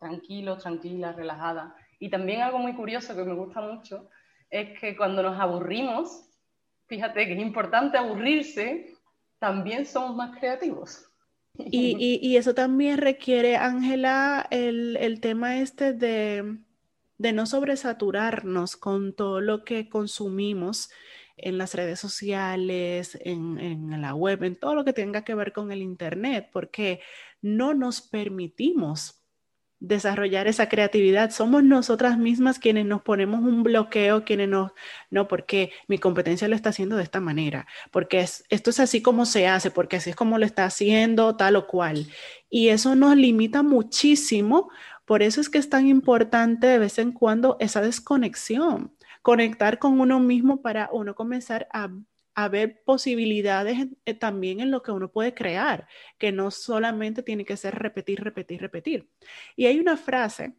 tranquilos, 0.00 0.62
tranquilas, 0.64 1.14
relajadas. 1.14 1.72
Y 2.00 2.10
también 2.10 2.42
algo 2.42 2.58
muy 2.58 2.74
curioso 2.74 3.14
que 3.14 3.22
me 3.22 3.34
gusta 3.34 3.60
mucho 3.60 4.08
es 4.50 4.76
que 4.80 4.96
cuando 4.96 5.22
nos 5.22 5.38
aburrimos, 5.38 6.27
fíjate 6.88 7.26
que 7.26 7.34
es 7.34 7.40
importante 7.40 7.98
aburrirse, 7.98 8.96
también 9.38 9.86
somos 9.86 10.16
más 10.16 10.36
creativos. 10.38 11.04
Y, 11.60 12.36
eso 12.36 12.54
también 12.54 12.98
requiere, 12.98 13.56
Ángela, 13.56 14.46
el, 14.52 15.18
tema 15.20 15.58
este 15.58 15.92
de, 15.92 16.56
no 17.18 17.46
sobresaturarnos 17.46 18.76
con 18.76 19.12
todo 19.12 19.40
lo 19.40 19.64
que 19.64 19.88
consumimos 19.88 20.88
en 21.36 21.58
las 21.58 21.74
redes 21.74 21.98
sociales, 21.98 23.18
en, 23.24 23.58
en, 23.58 24.00
la 24.00 24.14
web, 24.14 24.44
en 24.44 24.54
todo 24.54 24.76
lo 24.76 24.84
que 24.84 24.92
tenga 24.92 25.24
que 25.24 25.34
ver 25.34 25.52
con 25.52 25.72
el 25.72 25.82
Internet, 25.82 26.48
porque 26.52 27.00
no 27.42 27.74
nos 27.74 28.02
permitimos 28.02 29.17
desarrollar 29.80 30.46
esa 30.48 30.68
creatividad. 30.68 31.30
Somos 31.30 31.62
nosotras 31.62 32.18
mismas 32.18 32.58
quienes 32.58 32.86
nos 32.86 33.02
ponemos 33.02 33.40
un 33.40 33.62
bloqueo, 33.62 34.24
quienes 34.24 34.48
nos, 34.48 34.72
no, 35.10 35.28
porque 35.28 35.72
mi 35.86 35.98
competencia 35.98 36.48
lo 36.48 36.56
está 36.56 36.70
haciendo 36.70 36.96
de 36.96 37.02
esta 37.02 37.20
manera, 37.20 37.66
porque 37.90 38.20
esto 38.20 38.70
es 38.70 38.80
así 38.80 39.02
como 39.02 39.26
se 39.26 39.46
hace, 39.46 39.70
porque 39.70 39.96
así 39.96 40.10
es 40.10 40.16
como 40.16 40.38
lo 40.38 40.46
está 40.46 40.64
haciendo 40.64 41.36
tal 41.36 41.56
o 41.56 41.66
cual. 41.66 42.08
Y 42.50 42.68
eso 42.68 42.94
nos 42.94 43.16
limita 43.16 43.62
muchísimo. 43.62 44.70
Por 45.04 45.22
eso 45.22 45.40
es 45.40 45.48
que 45.48 45.58
es 45.58 45.70
tan 45.70 45.86
importante 45.86 46.66
de 46.66 46.78
vez 46.78 46.98
en 46.98 47.12
cuando 47.12 47.56
esa 47.60 47.80
desconexión, 47.80 48.94
conectar 49.22 49.78
con 49.78 50.00
uno 50.00 50.20
mismo 50.20 50.62
para 50.62 50.90
uno 50.92 51.14
comenzar 51.14 51.68
a 51.72 51.88
a 52.38 52.48
ver 52.48 52.82
posibilidades 52.84 53.88
eh, 54.04 54.14
también 54.14 54.60
en 54.60 54.70
lo 54.70 54.80
que 54.80 54.92
uno 54.92 55.10
puede 55.10 55.34
crear, 55.34 55.88
que 56.18 56.30
no 56.30 56.52
solamente 56.52 57.24
tiene 57.24 57.44
que 57.44 57.56
ser 57.56 57.74
repetir, 57.74 58.20
repetir, 58.22 58.60
repetir. 58.60 59.08
Y 59.56 59.66
hay 59.66 59.80
una 59.80 59.96
frase 59.96 60.54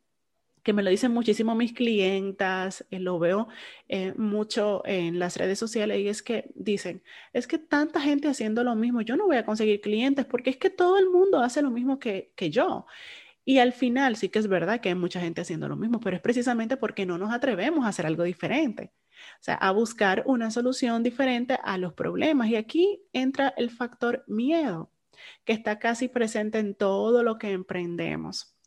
que 0.62 0.74
me 0.74 0.84
lo 0.84 0.90
dicen 0.90 1.14
muchísimo 1.14 1.56
mis 1.56 1.72
clientas, 1.72 2.86
eh, 2.92 3.00
lo 3.00 3.18
veo 3.18 3.48
eh, 3.88 4.14
mucho 4.18 4.82
en 4.86 5.20
las 5.20 5.38
redes 5.38 5.58
sociales 5.58 6.00
y 6.00 6.10
es 6.10 6.22
que 6.22 6.52
dicen, 6.54 7.02
es 7.32 7.48
que 7.48 7.58
tanta 7.58 8.02
gente 8.02 8.28
haciendo 8.28 8.66
lo 8.66 8.76
mismo, 8.76 9.00
yo 9.00 9.16
no 9.16 9.28
voy 9.28 9.38
a 9.38 9.46
conseguir 9.46 9.80
clientes 9.80 10.26
porque 10.26 10.50
es 10.50 10.58
que 10.58 10.70
todo 10.70 10.98
el 10.98 11.10
mundo 11.10 11.40
hace 11.40 11.62
lo 11.62 11.72
mismo 11.72 11.98
que, 11.98 12.34
que 12.36 12.50
yo. 12.50 12.88
Y 13.46 13.60
al 13.60 13.72
final 13.72 14.18
sí 14.18 14.28
que 14.28 14.40
es 14.40 14.48
verdad 14.50 14.82
que 14.82 14.90
hay 14.90 14.96
mucha 14.96 15.22
gente 15.22 15.40
haciendo 15.42 15.70
lo 15.70 15.78
mismo, 15.78 16.02
pero 16.02 16.18
es 16.18 16.22
precisamente 16.22 16.76
porque 16.76 17.06
no 17.06 17.18
nos 17.18 17.32
atrevemos 17.32 17.86
a 17.86 17.90
hacer 17.90 18.06
algo 18.06 18.24
diferente. 18.24 18.92
O 19.40 19.44
sea, 19.44 19.56
a 19.56 19.72
buscar 19.72 20.24
una 20.26 20.52
solución 20.52 21.04
diferente 21.04 21.58
a 21.64 21.78
los 21.78 21.94
problemas. 21.94 22.50
Y 22.50 22.56
aquí 22.56 23.02
entra 23.14 23.54
el 23.58 23.70
factor 23.70 24.24
miedo, 24.28 24.92
que 25.46 25.54
está 25.54 25.80
casi 25.80 26.08
presente 26.08 26.60
en 26.60 26.76
todo 26.76 27.24
lo 27.24 27.38
que 27.38 27.52
emprendemos. 27.52 28.59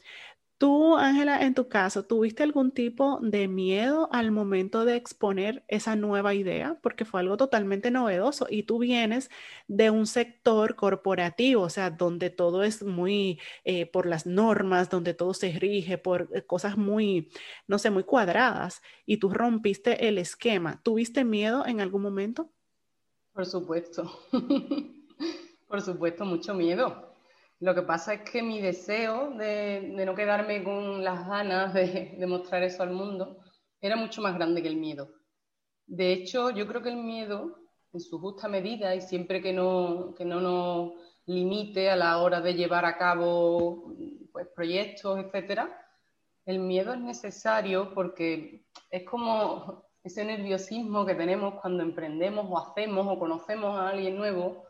Tú, 0.63 0.97
Ángela, 0.97 1.43
en 1.43 1.55
tu 1.55 1.67
caso, 1.67 2.05
¿tuviste 2.05 2.45
algún 2.45 2.71
tipo 2.71 3.19
de 3.21 3.49
miedo 3.49 4.09
al 4.13 4.31
momento 4.31 4.85
de 4.85 4.95
exponer 4.95 5.65
esa 5.67 5.97
nueva 5.97 6.35
idea? 6.35 6.79
Porque 6.81 7.05
fue 7.05 7.19
algo 7.19 7.37
totalmente 7.37 7.91
novedoso 7.91 8.47
y 8.49 8.63
tú 8.63 8.79
vienes 8.79 9.29
de 9.67 9.91
un 9.91 10.07
sector 10.07 10.77
corporativo, 10.77 11.63
o 11.63 11.69
sea, 11.69 11.91
donde 11.91 12.31
todo 12.31 12.63
es 12.63 12.85
muy 12.85 13.41
eh, 13.65 13.87
por 13.87 14.07
las 14.07 14.25
normas, 14.25 14.89
donde 14.89 15.15
todo 15.15 15.35
se 15.35 15.51
rige 15.51 15.99
por 15.99 16.29
eh, 16.33 16.43
cosas 16.43 16.77
muy, 16.77 17.29
no 17.67 17.81
sé, 17.81 17.91
muy 17.91 18.05
cuadradas 18.05 18.83
y 19.05 19.17
tú 19.17 19.31
rompiste 19.31 20.07
el 20.07 20.17
esquema. 20.17 20.81
¿Tuviste 20.85 21.25
miedo 21.25 21.67
en 21.67 21.81
algún 21.81 22.03
momento? 22.03 22.53
Por 23.33 23.47
supuesto, 23.47 24.09
por 25.67 25.83
supuesto, 25.83 26.25
mucho 26.25 26.55
miedo 26.55 27.12
lo 27.63 27.77
que 27.77 27.83
pasa 27.83 28.15
es 28.15 28.29
que 28.29 28.43
mi 28.43 28.61
deseo 28.61 29.31
de, 29.31 29.95
no 30.05 30.17
quedarme 30.17 30.65
con 30.65 31.05
las 31.05 31.29
ganas 31.29 31.73
de, 31.73 32.19
mostrar 32.27 32.65
eso 32.65 32.83
al 32.83 32.91
mundo 32.91 33.39
era 33.81 33.95
mucho 33.95 34.21
más 34.21 34.35
grande 34.35 34.63
que 34.63 34.69
el 34.69 34.77
miedo. 34.77 35.09
De 35.87 36.13
hecho, 36.13 36.51
yo 36.51 36.67
creo 36.67 36.83
que 36.83 36.89
el 36.89 36.97
miedo, 36.97 37.57
en 37.93 38.01
su 38.01 38.19
justa 38.19 38.49
medida 38.49 38.97
y 38.97 39.01
siempre 39.01 39.41
que 39.41 39.53
no, 39.53 40.13
que 40.17 40.25
no 40.25 40.41
nos 40.41 40.93
limite 41.27 41.89
a 41.89 41.95
la 41.95 42.19
hora 42.19 42.41
de 42.41 42.55
llevar 42.55 42.85
a 42.85 42.99
cabo 42.99 43.95
pues, 44.33 44.49
proyectos, 44.49 45.21
etcétera, 45.21 45.87
el 46.45 46.59
miedo 46.59 46.93
es 46.93 47.01
necesario 47.01 47.95
porque 47.95 48.67
es 48.91 49.05
como 49.05 49.85
ese 50.03 50.25
nerviosismo 50.25 51.07
que 51.07 51.15
tenemos 51.15 51.61
cuando 51.61 51.85
emprendemos 51.85 52.45
o 52.49 52.59
hacemos 52.59 53.07
o 53.09 53.21
conocemos 53.21 53.79
a 53.79 53.91
alguien 53.91 54.17
nuevo 54.17 54.65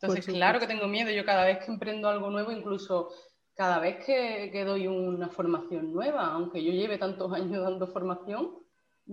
entonces, 0.00 0.26
claro 0.26 0.60
que 0.60 0.66
tengo 0.66 0.86
miedo. 0.86 1.10
Yo 1.10 1.24
cada 1.24 1.44
vez 1.44 1.58
que 1.58 1.72
emprendo 1.72 2.08
algo 2.08 2.30
nuevo, 2.30 2.52
incluso 2.52 3.10
cada 3.54 3.80
vez 3.80 4.04
que, 4.04 4.64
doy 4.64 4.86
una 4.86 5.28
formación 5.28 5.92
nueva, 5.92 6.26
aunque 6.26 6.62
yo 6.62 6.72
lleve 6.72 6.98
tantos 6.98 7.32
años 7.34 7.62
dando 7.62 7.88
formación, 7.88 8.50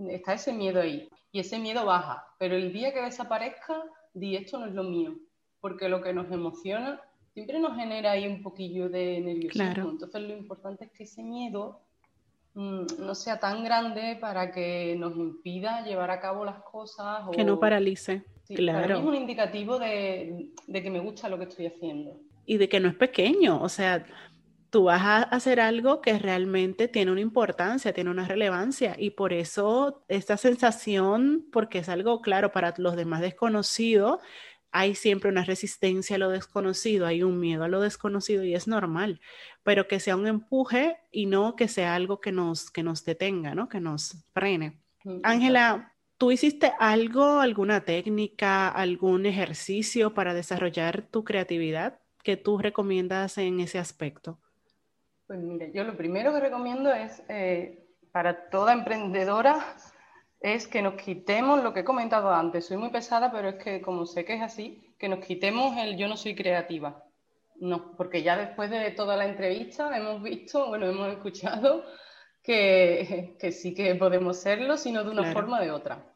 está 0.08 0.34
ese 0.34 0.52
miedo 0.52 0.80
ahí. 0.80 1.08
Y 1.32 1.40
ese 1.40 1.58
miedo 1.58 1.84
baja. 1.84 2.24
Pero 2.38 2.54
el 2.54 2.72
día 2.72 2.94
que 2.94 3.02
desaparezca, 3.02 3.82
di 4.14 4.36
esto 4.36 4.58
no 4.58 4.66
es 4.66 4.74
lo 4.74 4.84
mío. 4.84 5.16
Porque 5.60 5.88
lo 5.88 6.00
que 6.00 6.12
nos 6.12 6.30
emociona 6.30 7.00
siempre 7.34 7.58
nos 7.58 7.76
genera 7.76 8.12
ahí 8.12 8.26
un 8.26 8.42
poquillo 8.42 8.88
de 8.88 9.20
nerviosismo. 9.20 9.90
Entonces 9.90 10.22
lo 10.22 10.34
importante 10.36 10.84
es 10.84 10.92
que 10.92 11.02
ese 11.02 11.22
miedo 11.22 11.80
mm, 12.54 12.86
no 13.00 13.14
sea 13.14 13.40
tan 13.40 13.64
grande 13.64 14.16
para 14.20 14.52
que 14.52 14.94
nos 14.96 15.16
impida 15.16 15.84
llevar 15.84 16.12
a 16.12 16.20
cabo 16.20 16.44
las 16.44 16.62
cosas. 16.62 17.22
Que 17.32 17.44
no 17.44 17.58
paralice 17.58 18.24
claro. 18.54 18.98
es 18.98 19.04
un 19.04 19.14
indicativo 19.14 19.78
de, 19.78 20.50
que 20.72 20.90
me 20.90 21.00
gusta 21.00 21.28
lo 21.28 21.38
que 21.38 21.44
estoy 21.44 21.66
haciendo. 21.66 22.20
Y 22.44 22.58
de 22.58 22.68
que 22.68 22.80
no 22.80 22.88
es 22.88 22.94
pequeño, 22.94 23.60
o 23.60 23.68
sea, 23.68 24.06
tú 24.70 24.84
vas 24.84 25.02
a 25.02 25.22
hacer 25.22 25.60
algo 25.60 26.00
que 26.00 26.18
realmente 26.18 26.88
tiene 26.88 27.12
una 27.12 27.20
importancia, 27.20 27.92
tiene 27.92 28.10
una 28.10 28.26
relevancia 28.26 28.94
y 28.98 29.10
por 29.10 29.32
eso 29.32 30.04
esta 30.08 30.36
sensación, 30.36 31.46
porque 31.50 31.78
es 31.78 31.88
algo 31.88 32.20
claro 32.20 32.52
para 32.52 32.74
los 32.78 32.96
demás 32.96 33.20
desconocidos, 33.20 34.20
hay 34.70 34.94
siempre 34.94 35.30
una 35.30 35.44
resistencia 35.44 36.16
a 36.16 36.18
lo 36.18 36.28
desconocido, 36.28 37.06
hay 37.06 37.22
un 37.22 37.40
miedo 37.40 37.64
a 37.64 37.68
lo 37.68 37.80
desconocido 37.80 38.44
y 38.44 38.54
es 38.54 38.68
normal, 38.68 39.20
pero 39.62 39.88
que 39.88 40.00
sea 40.00 40.16
un 40.16 40.26
empuje 40.26 40.98
y 41.10 41.26
no 41.26 41.56
que 41.56 41.66
sea 41.66 41.94
algo 41.94 42.20
que 42.20 42.30
nos, 42.30 42.70
que 42.70 42.82
nos 42.82 43.04
detenga, 43.04 43.54
¿no? 43.54 43.68
que 43.68 43.80
nos 43.80 44.24
frene. 44.34 44.78
Mm, 45.04 45.20
Ángela, 45.22 45.95
¿tú 46.18 46.30
hiciste 46.30 46.72
algo, 46.78 47.40
alguna 47.40 47.84
técnica, 47.84 48.68
algún 48.68 49.26
ejercicio 49.26 50.14
para 50.14 50.34
desarrollar 50.34 51.02
tu 51.02 51.24
creatividad 51.24 52.00
que 52.22 52.36
tú 52.36 52.58
recomiendas 52.58 53.38
en 53.38 53.60
ese 53.60 53.78
aspecto? 53.78 54.38
Pues 55.26 55.40
mire, 55.40 55.72
yo 55.74 55.84
lo 55.84 55.96
primero 55.96 56.32
que 56.32 56.40
recomiendo 56.40 56.92
es 56.92 57.22
eh, 57.28 57.86
para 58.12 58.48
toda 58.48 58.72
emprendedora 58.72 59.76
es 60.40 60.68
que 60.68 60.82
nos 60.82 60.94
quitemos 60.94 61.62
lo 61.62 61.72
que 61.72 61.80
he 61.80 61.84
comentado 61.84 62.30
antes. 62.30 62.66
Soy 62.66 62.76
muy 62.76 62.90
pesada, 62.90 63.32
pero 63.32 63.48
es 63.50 63.54
que 63.56 63.80
como 63.80 64.06
sé 64.06 64.24
que 64.24 64.34
es 64.34 64.42
así, 64.42 64.94
que 64.98 65.08
nos 65.08 65.24
quitemos 65.24 65.76
el 65.76 65.96
yo 65.96 66.08
no 66.08 66.16
soy 66.16 66.34
creativa. 66.34 67.02
No, 67.56 67.96
porque 67.96 68.22
ya 68.22 68.36
después 68.36 68.70
de 68.70 68.90
toda 68.90 69.16
la 69.16 69.26
entrevista 69.26 69.96
hemos 69.96 70.22
visto, 70.22 70.68
bueno, 70.68 70.86
hemos 70.86 71.08
escuchado 71.08 71.84
que, 72.46 73.52
sí 73.52 73.74
que 73.74 73.94
podemos 73.96 74.36
serlo, 74.36 74.76
sino 74.76 75.02
de 75.02 75.10
una 75.10 75.32
forma 75.32 75.58
o 75.58 75.62
de 75.62 75.72
otra. 75.72 76.14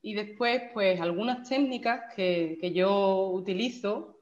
Y 0.00 0.14
después, 0.14 0.62
pues 0.72 1.00
algunas 1.00 1.48
técnicas 1.48 2.14
que, 2.14 2.72
yo 2.72 3.30
utilizo 3.30 4.20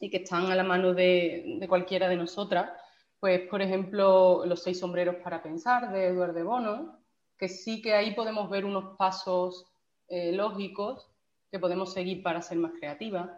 y 0.00 0.10
que 0.10 0.18
están 0.18 0.46
a 0.46 0.54
la 0.54 0.62
mano 0.62 0.94
de, 0.94 1.56
de 1.58 1.68
cualquiera 1.68 2.08
de 2.08 2.16
nosotras, 2.16 2.70
pues, 3.18 3.42
por 3.48 3.62
ejemplo, 3.62 4.44
Los 4.46 4.62
seis 4.62 4.78
sombreros 4.78 5.16
para 5.16 5.42
pensar 5.42 5.92
de 5.92 6.06
Eduardo 6.06 6.34
de 6.34 6.42
Bono, 6.42 6.98
que 7.36 7.48
sí 7.48 7.82
que 7.82 7.94
ahí 7.94 8.14
podemos 8.14 8.48
ver 8.48 8.64
unos 8.64 8.96
pasos 8.96 9.66
eh, 10.08 10.32
lógicos 10.32 11.08
que 11.50 11.58
podemos 11.58 11.92
seguir 11.92 12.22
para 12.22 12.42
ser 12.42 12.58
más 12.58 12.72
creativas. 12.78 13.28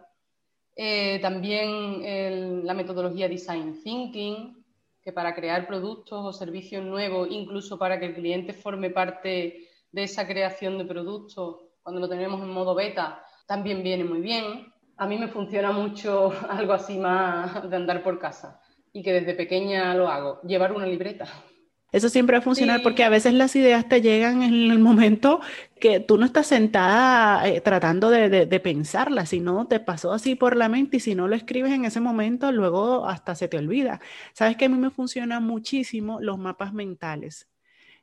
Eh, 0.75 1.19
también 1.21 2.65
la 2.65 2.73
metodología 2.73 3.29
Design 3.29 3.81
Thinking, 3.83 4.64
que 5.05 5.13
para 5.13 5.35
crear 5.35 5.67
productos 5.67 6.25
o 6.25 6.33
servicios 6.33 6.83
nuevos, 6.83 7.27
incluso 7.29 7.77
para 7.77 7.99
que 7.99 8.07
el 8.07 8.15
cliente 8.15 8.53
forme 8.53 8.89
parte 8.89 9.69
de 9.91 10.03
esa 10.03 10.25
creación 10.25 10.79
de 10.79 10.85
productos, 10.85 11.57
cuando 11.83 12.01
lo 12.01 12.09
tenemos 12.09 12.41
en 12.41 12.49
modo 12.49 12.73
beta, 12.73 13.23
también 13.45 13.83
viene 13.83 14.03
muy 14.03 14.21
bien. 14.21 14.73
A 14.97 15.05
mí 15.05 15.19
me 15.19 15.27
funciona 15.27 15.71
mucho 15.71 16.33
algo 16.49 16.73
así 16.73 16.97
más 16.97 17.69
de 17.69 17.75
andar 17.75 18.01
por 18.01 18.17
casa 18.17 18.59
y 18.91 19.03
que 19.03 19.13
desde 19.13 19.35
pequeña 19.35 19.93
lo 19.93 20.07
hago, 20.07 20.41
llevar 20.41 20.71
una 20.71 20.87
libreta. 20.87 21.27
Eso 21.91 22.09
siempre 22.09 22.35
va 22.35 22.39
a 22.39 22.43
funcionar 22.43 22.81
porque 22.83 23.03
a 23.03 23.09
veces 23.09 23.33
las 23.33 23.55
ideas 23.55 23.87
te 23.87 24.01
llegan 24.01 24.43
en 24.43 24.53
el 24.53 24.79
momento 24.79 25.39
que 25.79 26.01
tú 26.01 26.17
no 26.17 26.25
estás 26.25 26.47
sentada 26.47 27.47
eh, 27.47 27.61
tratando 27.61 28.09
de, 28.09 28.45
de, 28.45 28.59
pensarlas, 28.59 29.29
sino 29.29 29.67
te 29.67 29.79
pasó 29.79 30.11
así 30.11 30.35
por 30.35 30.57
la 30.57 30.67
mente 30.67 30.97
y 30.97 30.99
si 30.99 31.15
no 31.15 31.27
lo 31.27 31.35
escribes 31.35 31.71
en 31.71 31.85
ese 31.85 32.01
momento, 32.01 32.51
luego 32.51 33.07
hasta 33.07 33.35
se 33.35 33.47
te 33.47 33.57
olvida. 33.57 34.01
Sabes 34.33 34.57
que 34.57 34.65
a 34.65 34.69
mí 34.69 34.77
me 34.77 34.89
funcionan 34.89 35.43
muchísimo 35.43 36.19
los 36.19 36.37
mapas 36.37 36.73
mentales. 36.73 37.47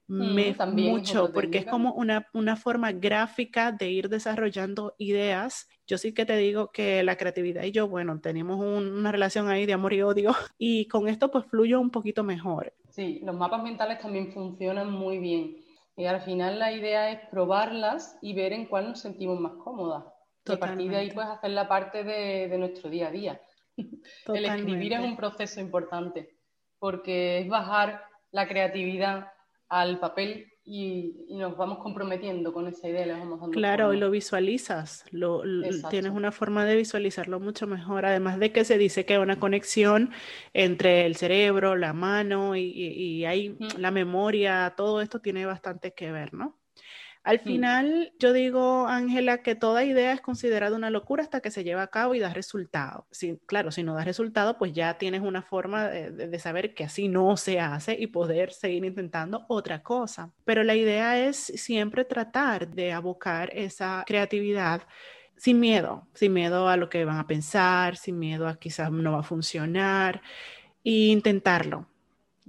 Mm, 0.09 0.35
me 0.35 0.57
mucho, 0.73 1.33
porque 1.33 1.59
es 1.59 1.67
como 1.67 1.93
una, 1.93 2.29
una, 2.35 2.57
forma 2.57 2.93
gráfica 2.93 3.73
de 3.73 3.91
ir 3.91 4.09
desarrollando 4.09 4.95
ideas. 4.99 5.69
Yo 5.87 5.97
sí 5.97 6.13
que 6.13 6.27
te 6.27 6.37
digo 6.37 6.73
que 6.73 7.03
la 7.03 7.17
creatividad 7.17 7.63
y 7.63 7.71
yo, 7.71 7.89
bueno, 7.89 8.21
tenemos 8.21 8.59
una 8.61 9.13
relación 9.13 9.49
ahí 9.49 9.65
de 9.65 9.73
amor 9.73 9.93
y 9.93 10.03
odio 10.03 10.35
y 10.59 10.87
con 10.87 11.09
esto 11.09 11.31
pues 11.31 11.47
fluyo 11.47 11.81
un 11.81 11.91
poquito 11.91 12.25
mejor. 12.25 12.75
Sí, 12.93 13.21
los 13.25 13.35
mapas 13.35 13.63
mentales 13.63 14.01
también 14.01 14.33
funcionan 14.33 14.91
muy 14.91 15.19
bien. 15.19 15.57
Y 15.97 16.05
al 16.05 16.21
final 16.21 16.59
la 16.59 16.73
idea 16.73 17.11
es 17.11 17.27
probarlas 17.31 18.19
y 18.21 18.35
ver 18.35 18.53
en 18.53 18.67
cuál 18.67 18.91
nos 18.91 19.01
sentimos 19.01 19.41
más 19.41 19.55
cómodas. 19.55 20.05
Y 20.45 20.53
a 20.53 20.59
partir 20.59 20.91
de 20.91 20.97
ahí 20.97 21.11
pues 21.11 21.27
hacer 21.27 21.51
la 21.53 21.69
parte 21.69 22.05
de, 22.05 22.49
de 22.49 22.59
nuestro 22.59 22.91
día 22.91 23.09
a 23.09 23.11
día. 23.11 23.41
El 24.27 24.45
escribir 24.45 24.93
es 24.93 25.01
un 25.01 25.17
proceso 25.17 25.61
importante 25.61 26.37
porque 26.79 27.39
es 27.39 27.49
bajar 27.49 28.05
la 28.31 28.47
creatividad 28.47 29.33
al 29.69 29.99
papel 29.99 30.52
y, 30.65 31.27
nos 31.31 31.57
vamos 31.57 31.79
comprometiendo 31.79 32.53
con 32.53 32.69
esa 32.69 32.89
idea, 32.89 33.19
vamos 33.19 33.41
dando 33.41 33.55
Claro, 33.55 33.93
y 33.95 33.99
lo 33.99 34.11
visualizas, 34.11 35.05
lo, 35.11 35.43
tienes 35.91 36.13
una 36.13 36.31
forma 36.31 36.65
de 36.65 36.77
visualizarlo 36.77 37.41
mucho 37.41 37.67
mejor, 37.67 38.07
además 38.07 38.39
de 38.39 38.53
que 38.53 38.65
se 38.65 38.79
dice 38.79 39.05
que 39.05 39.15
hay 39.15 39.21
una 39.21 39.41
conexión 39.41 40.11
entre 40.53 41.07
el 41.07 41.17
cerebro, 41.17 41.75
la 41.77 41.93
mano 41.93 42.55
y, 42.55 42.63
y, 42.63 43.25
hay 43.25 43.57
la 43.77 43.91
memoria, 43.91 44.75
todo 44.77 45.01
esto 45.01 45.21
tiene 45.21 45.47
bastante 45.47 45.95
que 45.95 46.13
ver, 46.13 46.33
¿no? 46.33 46.62
Al 47.25 47.37
mm. 47.37 47.41
final, 47.41 48.13
yo 48.19 48.33
digo, 48.33 48.87
Ángela, 48.89 49.43
que 49.43 49.55
toda 49.55 49.85
idea 49.85 50.13
es 50.13 50.21
considerada 50.21 50.77
una 50.77 50.91
locura 50.91 51.23
hasta 51.23 51.41
que 51.41 51.51
se 51.51 51.65
lleva 51.65 51.83
a 51.83 51.89
cabo 51.89 52.15
y 52.15 52.19
da 52.19 52.33
resultado. 52.33 53.07
claro, 53.47 53.71
si 53.71 53.83
no 53.83 53.95
da 53.95 54.05
resultado, 54.05 54.59
pues 54.59 54.73
ya 54.73 54.99
tienes 54.99 55.23
una 55.23 55.43
forma 55.43 55.89
de, 55.89 56.39
saber 56.39 56.75
que 56.75 56.85
así 56.85 57.09
no 57.09 57.37
se 57.37 57.61
hace 57.61 57.97
y 57.99 58.09
poder 58.09 58.53
seguir 58.53 58.85
intentando 58.85 59.45
otra 59.49 59.83
cosa. 59.83 60.33
Pero 60.45 60.65
la 60.65 60.75
idea 60.75 61.25
es 61.25 61.37
siempre 61.37 62.05
tratar 62.05 62.69
de 62.69 62.93
abocar 62.93 63.51
esa 63.55 64.03
creatividad 64.07 64.83
sin 65.37 65.61
miedo, 65.61 66.09
sin 66.15 66.33
miedo 66.33 66.69
a 66.69 66.77
lo 66.77 66.89
que 66.89 67.05
van 67.05 67.19
a 67.19 67.27
pensar, 67.27 67.97
sin 67.97 68.19
miedo 68.19 68.49
a 68.49 68.59
quizás 68.59 68.91
no 68.91 69.13
va 69.13 69.21
a 69.21 69.25
funcionar 69.25 70.23
e 70.85 70.91
intentarlo 70.91 71.87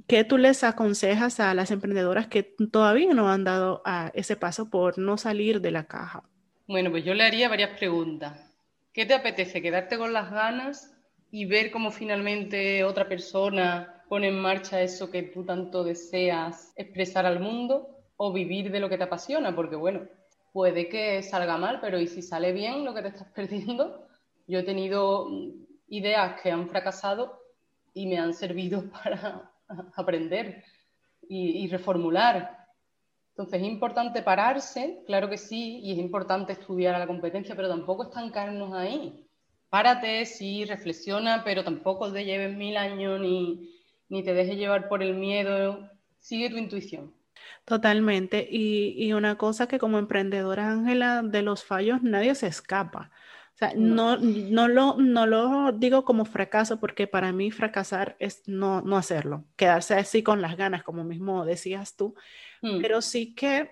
¿Qué 0.07 0.23
tú 0.23 0.37
les 0.37 0.63
aconsejas 0.63 1.39
a 1.39 1.53
las 1.53 1.69
emprendedoras 1.69 2.27
que 2.27 2.43
todavía 2.43 3.13
no 3.13 3.29
han 3.29 3.43
dado 3.43 3.81
a 3.85 4.11
ese 4.15 4.35
paso 4.35 4.69
por 4.69 4.97
no 4.97 5.17
salir 5.17 5.61
de 5.61 5.71
la 5.71 5.85
caja? 5.85 6.23
Bueno, 6.67 6.89
pues 6.89 7.05
yo 7.05 7.13
le 7.13 7.23
haría 7.23 7.47
varias 7.47 7.77
preguntas. 7.77 8.57
¿Qué 8.91 9.05
te 9.05 9.13
apetece? 9.13 9.61
¿Quedarte 9.61 9.97
con 9.97 10.11
las 10.11 10.31
ganas 10.31 10.95
y 11.31 11.45
ver 11.45 11.71
cómo 11.71 11.91
finalmente 11.91 12.83
otra 12.83 13.07
persona 13.07 14.03
pone 14.09 14.29
en 14.29 14.39
marcha 14.39 14.81
eso 14.81 15.11
que 15.11 15.23
tú 15.23 15.45
tanto 15.45 15.83
deseas 15.83 16.73
expresar 16.75 17.25
al 17.25 17.39
mundo 17.39 17.89
o 18.17 18.33
vivir 18.33 18.71
de 18.71 18.79
lo 18.79 18.89
que 18.89 18.97
te 18.97 19.03
apasiona? 19.03 19.55
Porque 19.55 19.75
bueno, 19.75 20.07
puede 20.53 20.89
que 20.89 21.21
salga 21.21 21.57
mal, 21.57 21.79
pero 21.81 21.99
¿y 21.99 22.07
si 22.07 22.21
sale 22.21 22.51
bien 22.51 22.83
lo 22.83 22.93
que 22.93 23.03
te 23.03 23.09
estás 23.09 23.27
perdiendo? 23.35 24.07
Yo 24.47 24.59
he 24.59 24.63
tenido 24.63 25.27
ideas 25.87 26.41
que 26.41 26.51
han 26.51 26.67
fracasado 26.67 27.39
y 27.93 28.07
me 28.07 28.17
han 28.17 28.33
servido 28.33 28.83
para 29.03 29.52
aprender 29.95 30.63
y, 31.27 31.67
reformular. 31.67 32.57
Entonces 33.31 33.61
es 33.61 33.67
importante 33.67 34.21
pararse, 34.21 35.03
claro 35.07 35.29
que 35.29 35.37
sí, 35.37 35.79
y 35.83 35.93
es 35.93 35.97
importante 35.97 36.53
estudiar 36.53 36.93
a 36.95 36.99
la 36.99 37.07
competencia, 37.07 37.55
pero 37.55 37.69
tampoco 37.69 38.03
estancarnos 38.03 38.73
ahí. 38.73 39.27
Párate, 39.69 40.25
sí, 40.25 40.65
reflexiona, 40.65 41.43
pero 41.43 41.63
tampoco 41.63 42.11
te 42.11 42.25
lleves 42.25 42.55
mil 42.55 42.77
años 42.77 43.19
ni, 43.19 43.73
ni 44.09 44.23
te 44.23 44.35
dejes 44.35 44.55
llevar 44.55 44.87
por 44.87 45.01
el 45.01 45.15
miedo. 45.15 45.89
Sigue 46.19 46.51
tu 46.51 46.57
intuición. 46.57 47.11
Totalmente. 47.65 48.47
Y, 48.49 48.93
y 48.97 49.13
una 49.13 49.37
cosa 49.37 49.67
que 49.67 49.79
como 49.79 49.97
emprendedora, 49.97 50.69
Ángela, 50.69 51.23
de 51.23 51.41
los 51.41 51.63
fallos 51.63 52.03
nadie 52.03 52.35
se 52.35 52.47
escapa. 52.47 53.09
O 53.53 53.57
sea, 53.57 53.73
no, 53.75 54.17
no, 54.17 54.67
lo, 54.67 54.97
no 54.97 55.27
lo 55.27 55.71
digo 55.71 56.03
como 56.05 56.25
fracaso 56.25 56.79
porque 56.79 57.05
para 57.05 57.31
mí 57.31 57.51
fracasar 57.51 58.15
es 58.19 58.41
no, 58.47 58.81
no 58.81 58.97
hacerlo, 58.97 59.45
quedarse 59.55 59.93
así 59.93 60.23
con 60.23 60.41
las 60.41 60.57
ganas, 60.57 60.83
como 60.83 61.03
mismo 61.03 61.45
decías 61.45 61.95
tú, 61.95 62.15
mm. 62.63 62.81
pero 62.81 63.01
sí 63.01 63.35
que 63.35 63.69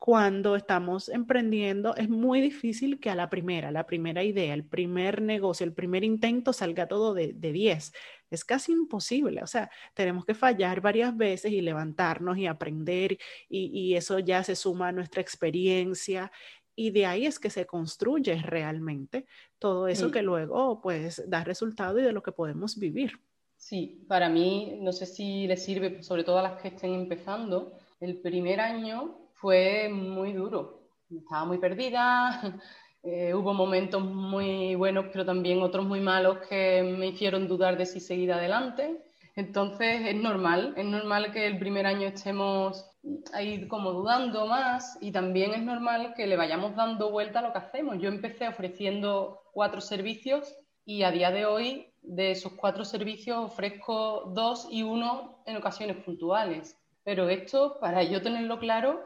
cuando 0.00 0.56
estamos 0.56 1.10
emprendiendo 1.10 1.94
es 1.94 2.08
muy 2.08 2.40
difícil 2.40 2.98
que 2.98 3.10
a 3.10 3.14
la 3.14 3.28
primera, 3.28 3.70
la 3.70 3.84
primera 3.84 4.24
idea, 4.24 4.54
el 4.54 4.64
primer 4.64 5.20
negocio, 5.20 5.66
el 5.66 5.74
primer 5.74 6.04
intento 6.04 6.54
salga 6.54 6.88
todo 6.88 7.12
de 7.12 7.34
10. 7.34 7.92
Es 8.30 8.44
casi 8.46 8.72
imposible, 8.72 9.42
o 9.42 9.46
sea, 9.46 9.70
tenemos 9.92 10.24
que 10.24 10.34
fallar 10.34 10.80
varias 10.80 11.14
veces 11.14 11.52
y 11.52 11.60
levantarnos 11.60 12.38
y 12.38 12.46
aprender 12.46 13.18
y, 13.50 13.66
y 13.74 13.94
eso 13.94 14.18
ya 14.20 14.42
se 14.42 14.56
suma 14.56 14.88
a 14.88 14.92
nuestra 14.92 15.20
experiencia 15.20 16.32
y 16.80 16.90
de 16.92 17.04
ahí 17.04 17.26
es 17.26 17.38
que 17.38 17.50
se 17.50 17.66
construye 17.66 18.36
realmente 18.36 19.26
todo 19.58 19.86
eso 19.86 20.10
que 20.10 20.22
luego 20.22 20.80
pues 20.80 21.22
da 21.28 21.44
resultado 21.44 21.98
y 21.98 22.02
de 22.02 22.12
lo 22.12 22.22
que 22.22 22.32
podemos 22.32 22.78
vivir. 22.78 23.20
Sí, 23.54 24.06
para 24.08 24.30
mí, 24.30 24.78
no 24.80 24.90
sé 24.90 25.04
si 25.04 25.46
le 25.46 25.58
sirve, 25.58 26.02
sobre 26.02 26.24
todo 26.24 26.38
a 26.38 26.42
las 26.42 26.62
que 26.62 26.68
estén 26.68 26.94
empezando, 26.94 27.74
el 28.00 28.16
primer 28.22 28.60
año 28.60 29.18
fue 29.34 29.90
muy 29.90 30.32
duro. 30.32 30.88
Estaba 31.14 31.44
muy 31.44 31.58
perdida, 31.58 32.58
eh, 33.02 33.34
hubo 33.34 33.52
momentos 33.52 34.02
muy 34.02 34.74
buenos, 34.74 35.04
pero 35.12 35.26
también 35.26 35.60
otros 35.60 35.84
muy 35.84 36.00
malos 36.00 36.38
que 36.48 36.82
me 36.82 37.08
hicieron 37.08 37.46
dudar 37.46 37.76
de 37.76 37.84
si 37.84 38.00
seguir 38.00 38.32
adelante. 38.32 39.04
Entonces 39.40 40.02
es 40.04 40.16
normal, 40.16 40.74
es 40.76 40.84
normal 40.84 41.32
que 41.32 41.46
el 41.46 41.58
primer 41.58 41.86
año 41.86 42.08
estemos 42.08 42.84
ahí 43.32 43.66
como 43.68 43.92
dudando 43.92 44.44
más 44.44 44.98
y 45.00 45.12
también 45.12 45.54
es 45.54 45.62
normal 45.62 46.12
que 46.14 46.26
le 46.26 46.36
vayamos 46.36 46.76
dando 46.76 47.10
vuelta 47.10 47.38
a 47.38 47.42
lo 47.42 47.52
que 47.52 47.58
hacemos. 47.60 47.96
Yo 47.98 48.10
empecé 48.10 48.46
ofreciendo 48.48 49.40
cuatro 49.54 49.80
servicios 49.80 50.54
y 50.84 51.04
a 51.04 51.10
día 51.10 51.30
de 51.30 51.46
hoy 51.46 51.90
de 52.02 52.32
esos 52.32 52.52
cuatro 52.52 52.84
servicios 52.84 53.38
ofrezco 53.38 54.30
dos 54.34 54.68
y 54.70 54.82
uno 54.82 55.42
en 55.46 55.56
ocasiones 55.56 55.96
puntuales. 56.04 56.76
Pero 57.02 57.30
esto, 57.30 57.78
para 57.80 58.02
yo 58.02 58.20
tenerlo 58.20 58.58
claro, 58.58 59.00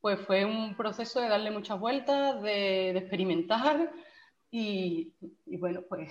pues 0.00 0.20
fue 0.20 0.44
un 0.44 0.76
proceso 0.76 1.20
de 1.20 1.28
darle 1.28 1.50
muchas 1.50 1.80
vueltas, 1.80 2.40
de, 2.40 2.90
experimentar 2.90 3.90
y, 4.48 5.12
bueno, 5.58 5.82
pues 5.88 6.08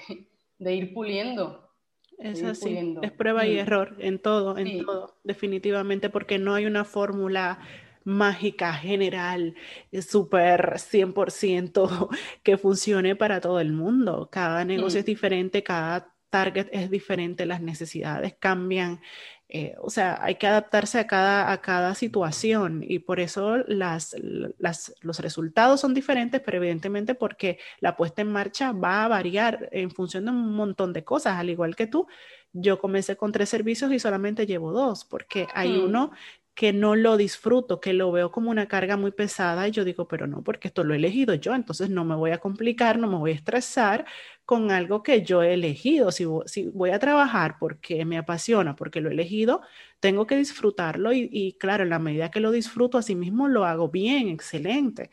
de 0.60 0.76
ir 0.76 0.94
puliendo. 0.94 1.71
Es 2.22 2.44
así, 2.44 2.96
es 3.02 3.12
prueba 3.12 3.46
y 3.46 3.56
mm. 3.56 3.60
error 3.60 3.96
en 4.00 4.20
todo, 4.20 4.58
en 4.58 4.86
todo, 4.86 5.16
definitivamente, 5.24 6.10
porque 6.10 6.38
no 6.38 6.54
hay 6.54 6.66
una 6.66 6.84
fórmula 6.86 7.60
mágica, 8.04 8.74
general, 8.74 9.56
súper 10.02 10.74
100% 10.78 12.10
que 12.44 12.58
funcione 12.58 13.16
para 13.16 13.42
todo 13.42 13.60
el 13.60 13.74
mundo. 13.74 14.30
Cada 14.32 14.66
negocio 14.66 15.00
es 15.00 15.06
diferente, 15.06 15.64
cada 15.64 16.14
target 16.30 16.70
es 16.72 16.90
diferente, 16.90 17.46
las 17.46 17.62
necesidades 17.62 18.36
cambian. 18.40 19.02
Eh, 19.54 19.76
o 19.82 19.90
sea, 19.90 20.18
hay 20.22 20.36
que 20.36 20.48
adaptarse 20.48 20.98
a 20.98 21.08
cada, 21.08 21.52
a 21.52 21.60
cada 21.60 21.94
situación 21.94 22.86
y 22.88 23.00
por 23.00 23.20
eso 23.20 23.58
las, 23.68 24.16
los 25.02 25.20
resultados 25.20 25.82
son 25.82 25.94
diferentes, 25.94 26.40
pero 26.40 26.56
evidentemente 26.56 27.16
porque 27.16 27.60
la 27.82 27.98
puesta 27.98 28.22
en 28.22 28.32
marcha 28.32 28.72
va 28.72 29.04
a 29.04 29.10
variar 29.10 29.68
en 29.74 29.92
función 29.92 30.24
de 30.24 30.32
un 30.32 30.56
montón 30.56 30.94
de 30.94 31.04
cosas, 31.04 31.38
al 31.38 31.50
igual 31.50 31.76
que 31.76 31.86
tú. 31.86 32.08
Yo 32.54 32.80
comencé 32.80 33.18
con 33.18 33.34
tres 33.34 33.50
servicios 33.50 33.92
y 33.92 34.00
solamente 34.00 34.46
llevo 34.46 34.72
dos, 34.72 35.04
porque 35.04 35.48
hay 35.54 35.74
mm. 35.74 35.84
uno 35.84 36.12
que 36.54 36.74
no 36.74 36.96
lo 36.96 37.18
disfruto, 37.18 37.80
que 37.80 37.94
lo 37.94 38.12
veo 38.12 38.32
como 38.32 38.52
una 38.52 38.68
carga 38.68 38.98
muy 38.98 39.12
pesada 39.12 39.68
y 39.68 39.72
yo 39.72 39.86
digo, 39.86 40.08
pero 40.08 40.28
no, 40.28 40.44
porque 40.44 40.68
esto 40.68 40.84
lo 40.84 40.94
he 40.94 40.98
elegido 40.98 41.34
yo, 41.36 41.56
entonces 41.56 41.90
no 41.90 42.06
me 42.06 42.16
voy 42.16 42.32
a 42.32 42.40
complicar, 42.40 43.00
no 43.00 43.08
me 43.08 43.18
voy 43.18 43.32
a 43.32 43.36
estresar 43.36 44.06
con 44.46 44.70
algo 44.72 45.02
que 45.02 45.24
yo 45.24 45.44
he 45.44 45.54
elegido. 45.54 46.12
Si, 46.12 46.26
voy 46.74 46.90
a 46.92 47.00
trabajar 47.00 47.56
porque 47.60 48.06
me 48.06 48.18
apasiona, 48.18 48.76
porque 48.76 49.02
lo 49.02 49.10
he 49.10 49.14
elegido, 49.14 49.62
tengo 50.00 50.28
que 50.28 50.36
disfrutarlo 50.38 51.14
y, 51.14 51.30
y 51.32 51.54
claro, 51.54 51.84
en 51.84 51.90
la 51.90 52.00
medida 52.00 52.32
que 52.32 52.40
lo 52.42 52.52
disfruto, 52.52 52.98
así 52.98 53.16
mismo 53.16 53.48
lo 53.48 53.66
hago 53.66 53.90
bien, 53.90 54.28
excelente 54.30 55.10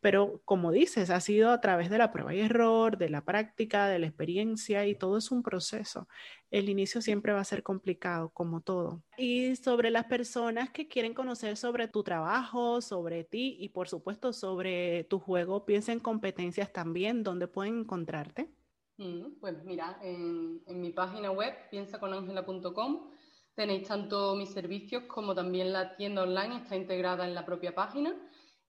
pero 0.00 0.40
como 0.44 0.72
dices, 0.72 1.10
ha 1.10 1.20
sido 1.20 1.50
a 1.50 1.60
través 1.60 1.90
de 1.90 1.98
la 1.98 2.12
prueba 2.12 2.34
y 2.34 2.40
error, 2.40 2.98
de 2.98 3.08
la 3.08 3.24
práctica, 3.24 3.88
de 3.88 3.98
la 3.98 4.06
experiencia 4.06 4.86
y 4.86 4.94
todo 4.94 5.16
es 5.16 5.30
un 5.30 5.42
proceso. 5.42 6.06
El 6.50 6.68
inicio 6.68 7.00
siempre 7.00 7.32
va 7.32 7.40
a 7.40 7.44
ser 7.44 7.62
complicado, 7.62 8.30
como 8.30 8.60
todo. 8.60 9.02
Y 9.16 9.56
sobre 9.56 9.90
las 9.90 10.04
personas 10.04 10.70
que 10.70 10.86
quieren 10.86 11.14
conocer 11.14 11.56
sobre 11.56 11.88
tu 11.88 12.02
trabajo, 12.02 12.80
sobre 12.80 13.24
ti 13.24 13.56
y 13.58 13.70
por 13.70 13.88
supuesto 13.88 14.32
sobre 14.32 15.04
tu 15.04 15.18
juego, 15.18 15.64
piensa 15.64 15.92
en 15.92 16.00
competencias 16.00 16.72
también, 16.72 17.22
¿dónde 17.22 17.48
pueden 17.48 17.80
encontrarte? 17.80 18.50
Mm, 18.98 19.40
pues 19.40 19.64
mira, 19.64 19.98
en, 20.02 20.62
en 20.66 20.80
mi 20.80 20.90
página 20.90 21.30
web, 21.30 21.54
piensaconangela.com, 21.70 23.10
tenéis 23.54 23.88
tanto 23.88 24.36
mis 24.36 24.50
servicios 24.50 25.04
como 25.04 25.34
también 25.34 25.72
la 25.72 25.96
tienda 25.96 26.22
online, 26.22 26.58
está 26.58 26.76
integrada 26.76 27.26
en 27.26 27.34
la 27.34 27.44
propia 27.44 27.74
página 27.74 28.14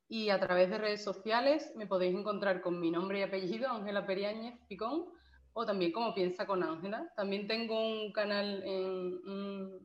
y 0.10 0.30
a 0.30 0.40
través 0.40 0.70
de 0.70 0.78
redes 0.78 1.04
sociales 1.04 1.74
me 1.76 1.88
podéis 1.88 2.16
encontrar 2.16 2.62
con 2.62 2.80
mi 2.80 2.92
nombre 2.92 3.20
y 3.20 3.24
apellido, 3.24 3.70
Ángela 3.70 4.06
Periáñez 4.06 4.56
Picón, 4.68 5.06
o 5.54 5.66
también 5.66 5.92
como 5.92 6.14
Piensa 6.14 6.46
con 6.46 6.64
Ángela. 6.64 7.12
También 7.16 7.48
tengo 7.48 7.80
un 7.80 8.12
canal, 8.14 8.62
en, 8.64 9.20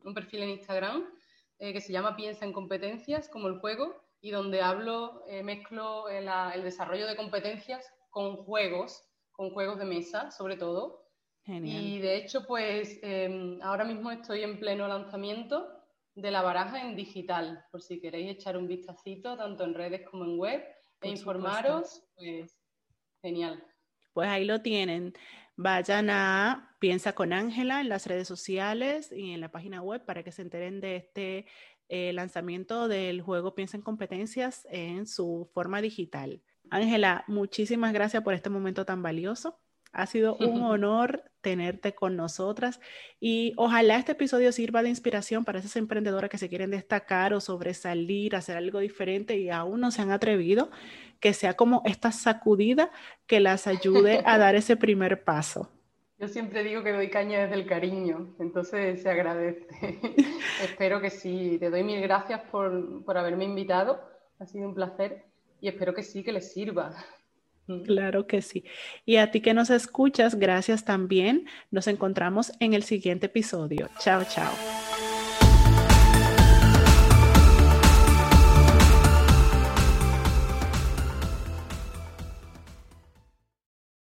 un, 0.03 0.13
perfil 0.13 0.43
en 0.43 0.49
Instagram 0.51 1.03
eh, 1.59 1.73
que 1.73 1.81
se 1.81 1.91
llama 1.91 2.15
Piensa 2.15 2.45
en 2.45 2.53
Competencias, 2.53 3.27
como 3.27 3.47
el 3.47 3.59
juego, 3.59 3.95
y 4.21 4.31
donde 4.31 4.61
hablo, 4.61 5.23
eh, 5.27 5.43
mezclo 5.43 6.07
el, 6.09 6.29
el, 6.53 6.63
desarrollo 6.63 7.07
de 7.07 7.15
competencias 7.15 7.85
con 8.09 8.37
juegos, 8.37 9.03
con 9.31 9.49
juegos 9.49 9.79
de 9.79 9.85
mesa, 9.85 10.31
sobre 10.31 10.55
todo. 10.55 11.07
Genial. 11.43 11.83
Y 11.83 11.99
de 11.99 12.17
hecho, 12.17 12.45
pues 12.47 12.99
em, 13.01 13.59
ahora 13.61 13.83
mismo 13.83 14.11
estoy 14.11 14.43
en 14.43 14.59
pleno 14.59 14.87
lanzamiento 14.87 15.67
de 16.15 16.31
la 16.31 16.41
baraja 16.41 16.81
en 16.81 16.95
digital, 16.95 17.65
por 17.71 17.81
si 17.81 17.99
queréis 17.99 18.31
echar 18.31 18.57
un 18.57 18.67
vistacito 18.67 19.35
tanto 19.35 19.63
en 19.63 19.73
redes 19.73 20.07
como 20.09 20.25
en 20.25 20.37
web 20.37 20.63
e 21.01 21.09
informaros, 21.09 22.03
pues 22.15 22.57
genial. 23.21 23.63
Pues 24.13 24.29
ahí 24.29 24.45
lo 24.45 24.61
tienen. 24.61 25.13
Vayan 25.55 26.09
a 26.09 26.75
Piensa 26.79 27.13
con 27.13 27.33
Ángela 27.33 27.81
en 27.81 27.89
las 27.89 28.07
redes 28.07 28.27
sociales 28.27 29.11
y 29.11 29.31
en 29.31 29.41
la 29.41 29.51
página 29.51 29.81
web 29.81 30.05
para 30.05 30.23
que 30.23 30.31
se 30.31 30.41
enteren 30.41 30.81
de 30.81 30.97
este 30.97 31.45
eh, 31.89 32.13
lanzamiento 32.13 32.87
del 32.87 33.21
juego 33.21 33.55
Piensa 33.55 33.77
en 33.77 33.83
Competencias 33.83 34.67
en 34.69 35.07
su 35.07 35.49
forma 35.53 35.81
digital. 35.81 36.41
Ángela, 36.69 37.23
muchísimas 37.27 37.93
gracias 37.93 38.23
por 38.23 38.33
este 38.33 38.49
momento 38.49 38.85
tan 38.85 39.01
valioso. 39.01 39.59
Ha 39.93 40.05
sido 40.05 40.35
un 40.35 40.61
honor 40.63 41.23
tenerte 41.41 41.93
con 41.93 42.15
nosotras 42.15 42.79
y 43.19 43.53
ojalá 43.57 43.97
este 43.97 44.13
episodio 44.13 44.51
sirva 44.51 44.81
de 44.81 44.89
inspiración 44.89 45.45
para 45.45 45.59
esas 45.59 45.75
emprendedoras 45.75 46.29
que 46.29 46.37
se 46.37 46.49
quieren 46.49 46.71
destacar 46.71 47.33
o 47.33 47.41
sobresalir, 47.41 48.35
hacer 48.35 48.57
algo 48.57 48.79
diferente 48.79 49.37
y 49.37 49.49
aún 49.49 49.81
no 49.81 49.91
se 49.91 50.01
han 50.01 50.11
atrevido, 50.11 50.71
que 51.19 51.33
sea 51.33 51.53
como 51.53 51.83
esta 51.85 52.11
sacudida 52.11 52.91
que 53.27 53.39
las 53.39 53.67
ayude 53.67 54.23
a 54.25 54.37
dar 54.37 54.55
ese 54.55 54.75
primer 54.75 55.23
paso. 55.23 55.69
Yo 56.17 56.27
siempre 56.29 56.63
digo 56.63 56.83
que 56.83 56.93
doy 56.93 57.09
caña 57.09 57.41
desde 57.41 57.55
el 57.55 57.65
cariño, 57.65 58.33
entonces 58.39 59.01
se 59.01 59.09
agradece. 59.09 59.67
espero 60.63 61.01
que 61.01 61.09
sí. 61.09 61.57
Te 61.59 61.69
doy 61.69 61.83
mil 61.83 62.01
gracias 62.01 62.39
por, 62.49 63.03
por 63.03 63.17
haberme 63.17 63.43
invitado, 63.43 63.99
ha 64.39 64.45
sido 64.45 64.69
un 64.69 64.73
placer 64.73 65.25
y 65.59 65.67
espero 65.67 65.93
que 65.93 66.03
sí, 66.03 66.23
que 66.23 66.31
les 66.31 66.53
sirva. 66.53 66.95
Claro 67.85 68.27
que 68.27 68.41
sí. 68.41 68.65
Y 69.05 69.17
a 69.17 69.31
ti 69.31 69.41
que 69.41 69.53
nos 69.53 69.69
escuchas, 69.69 70.35
gracias 70.35 70.83
también. 70.83 71.47
Nos 71.71 71.87
encontramos 71.87 72.51
en 72.59 72.73
el 72.73 72.83
siguiente 72.83 73.27
episodio. 73.27 73.89
Chao, 73.99 74.23
chao. 74.25 74.51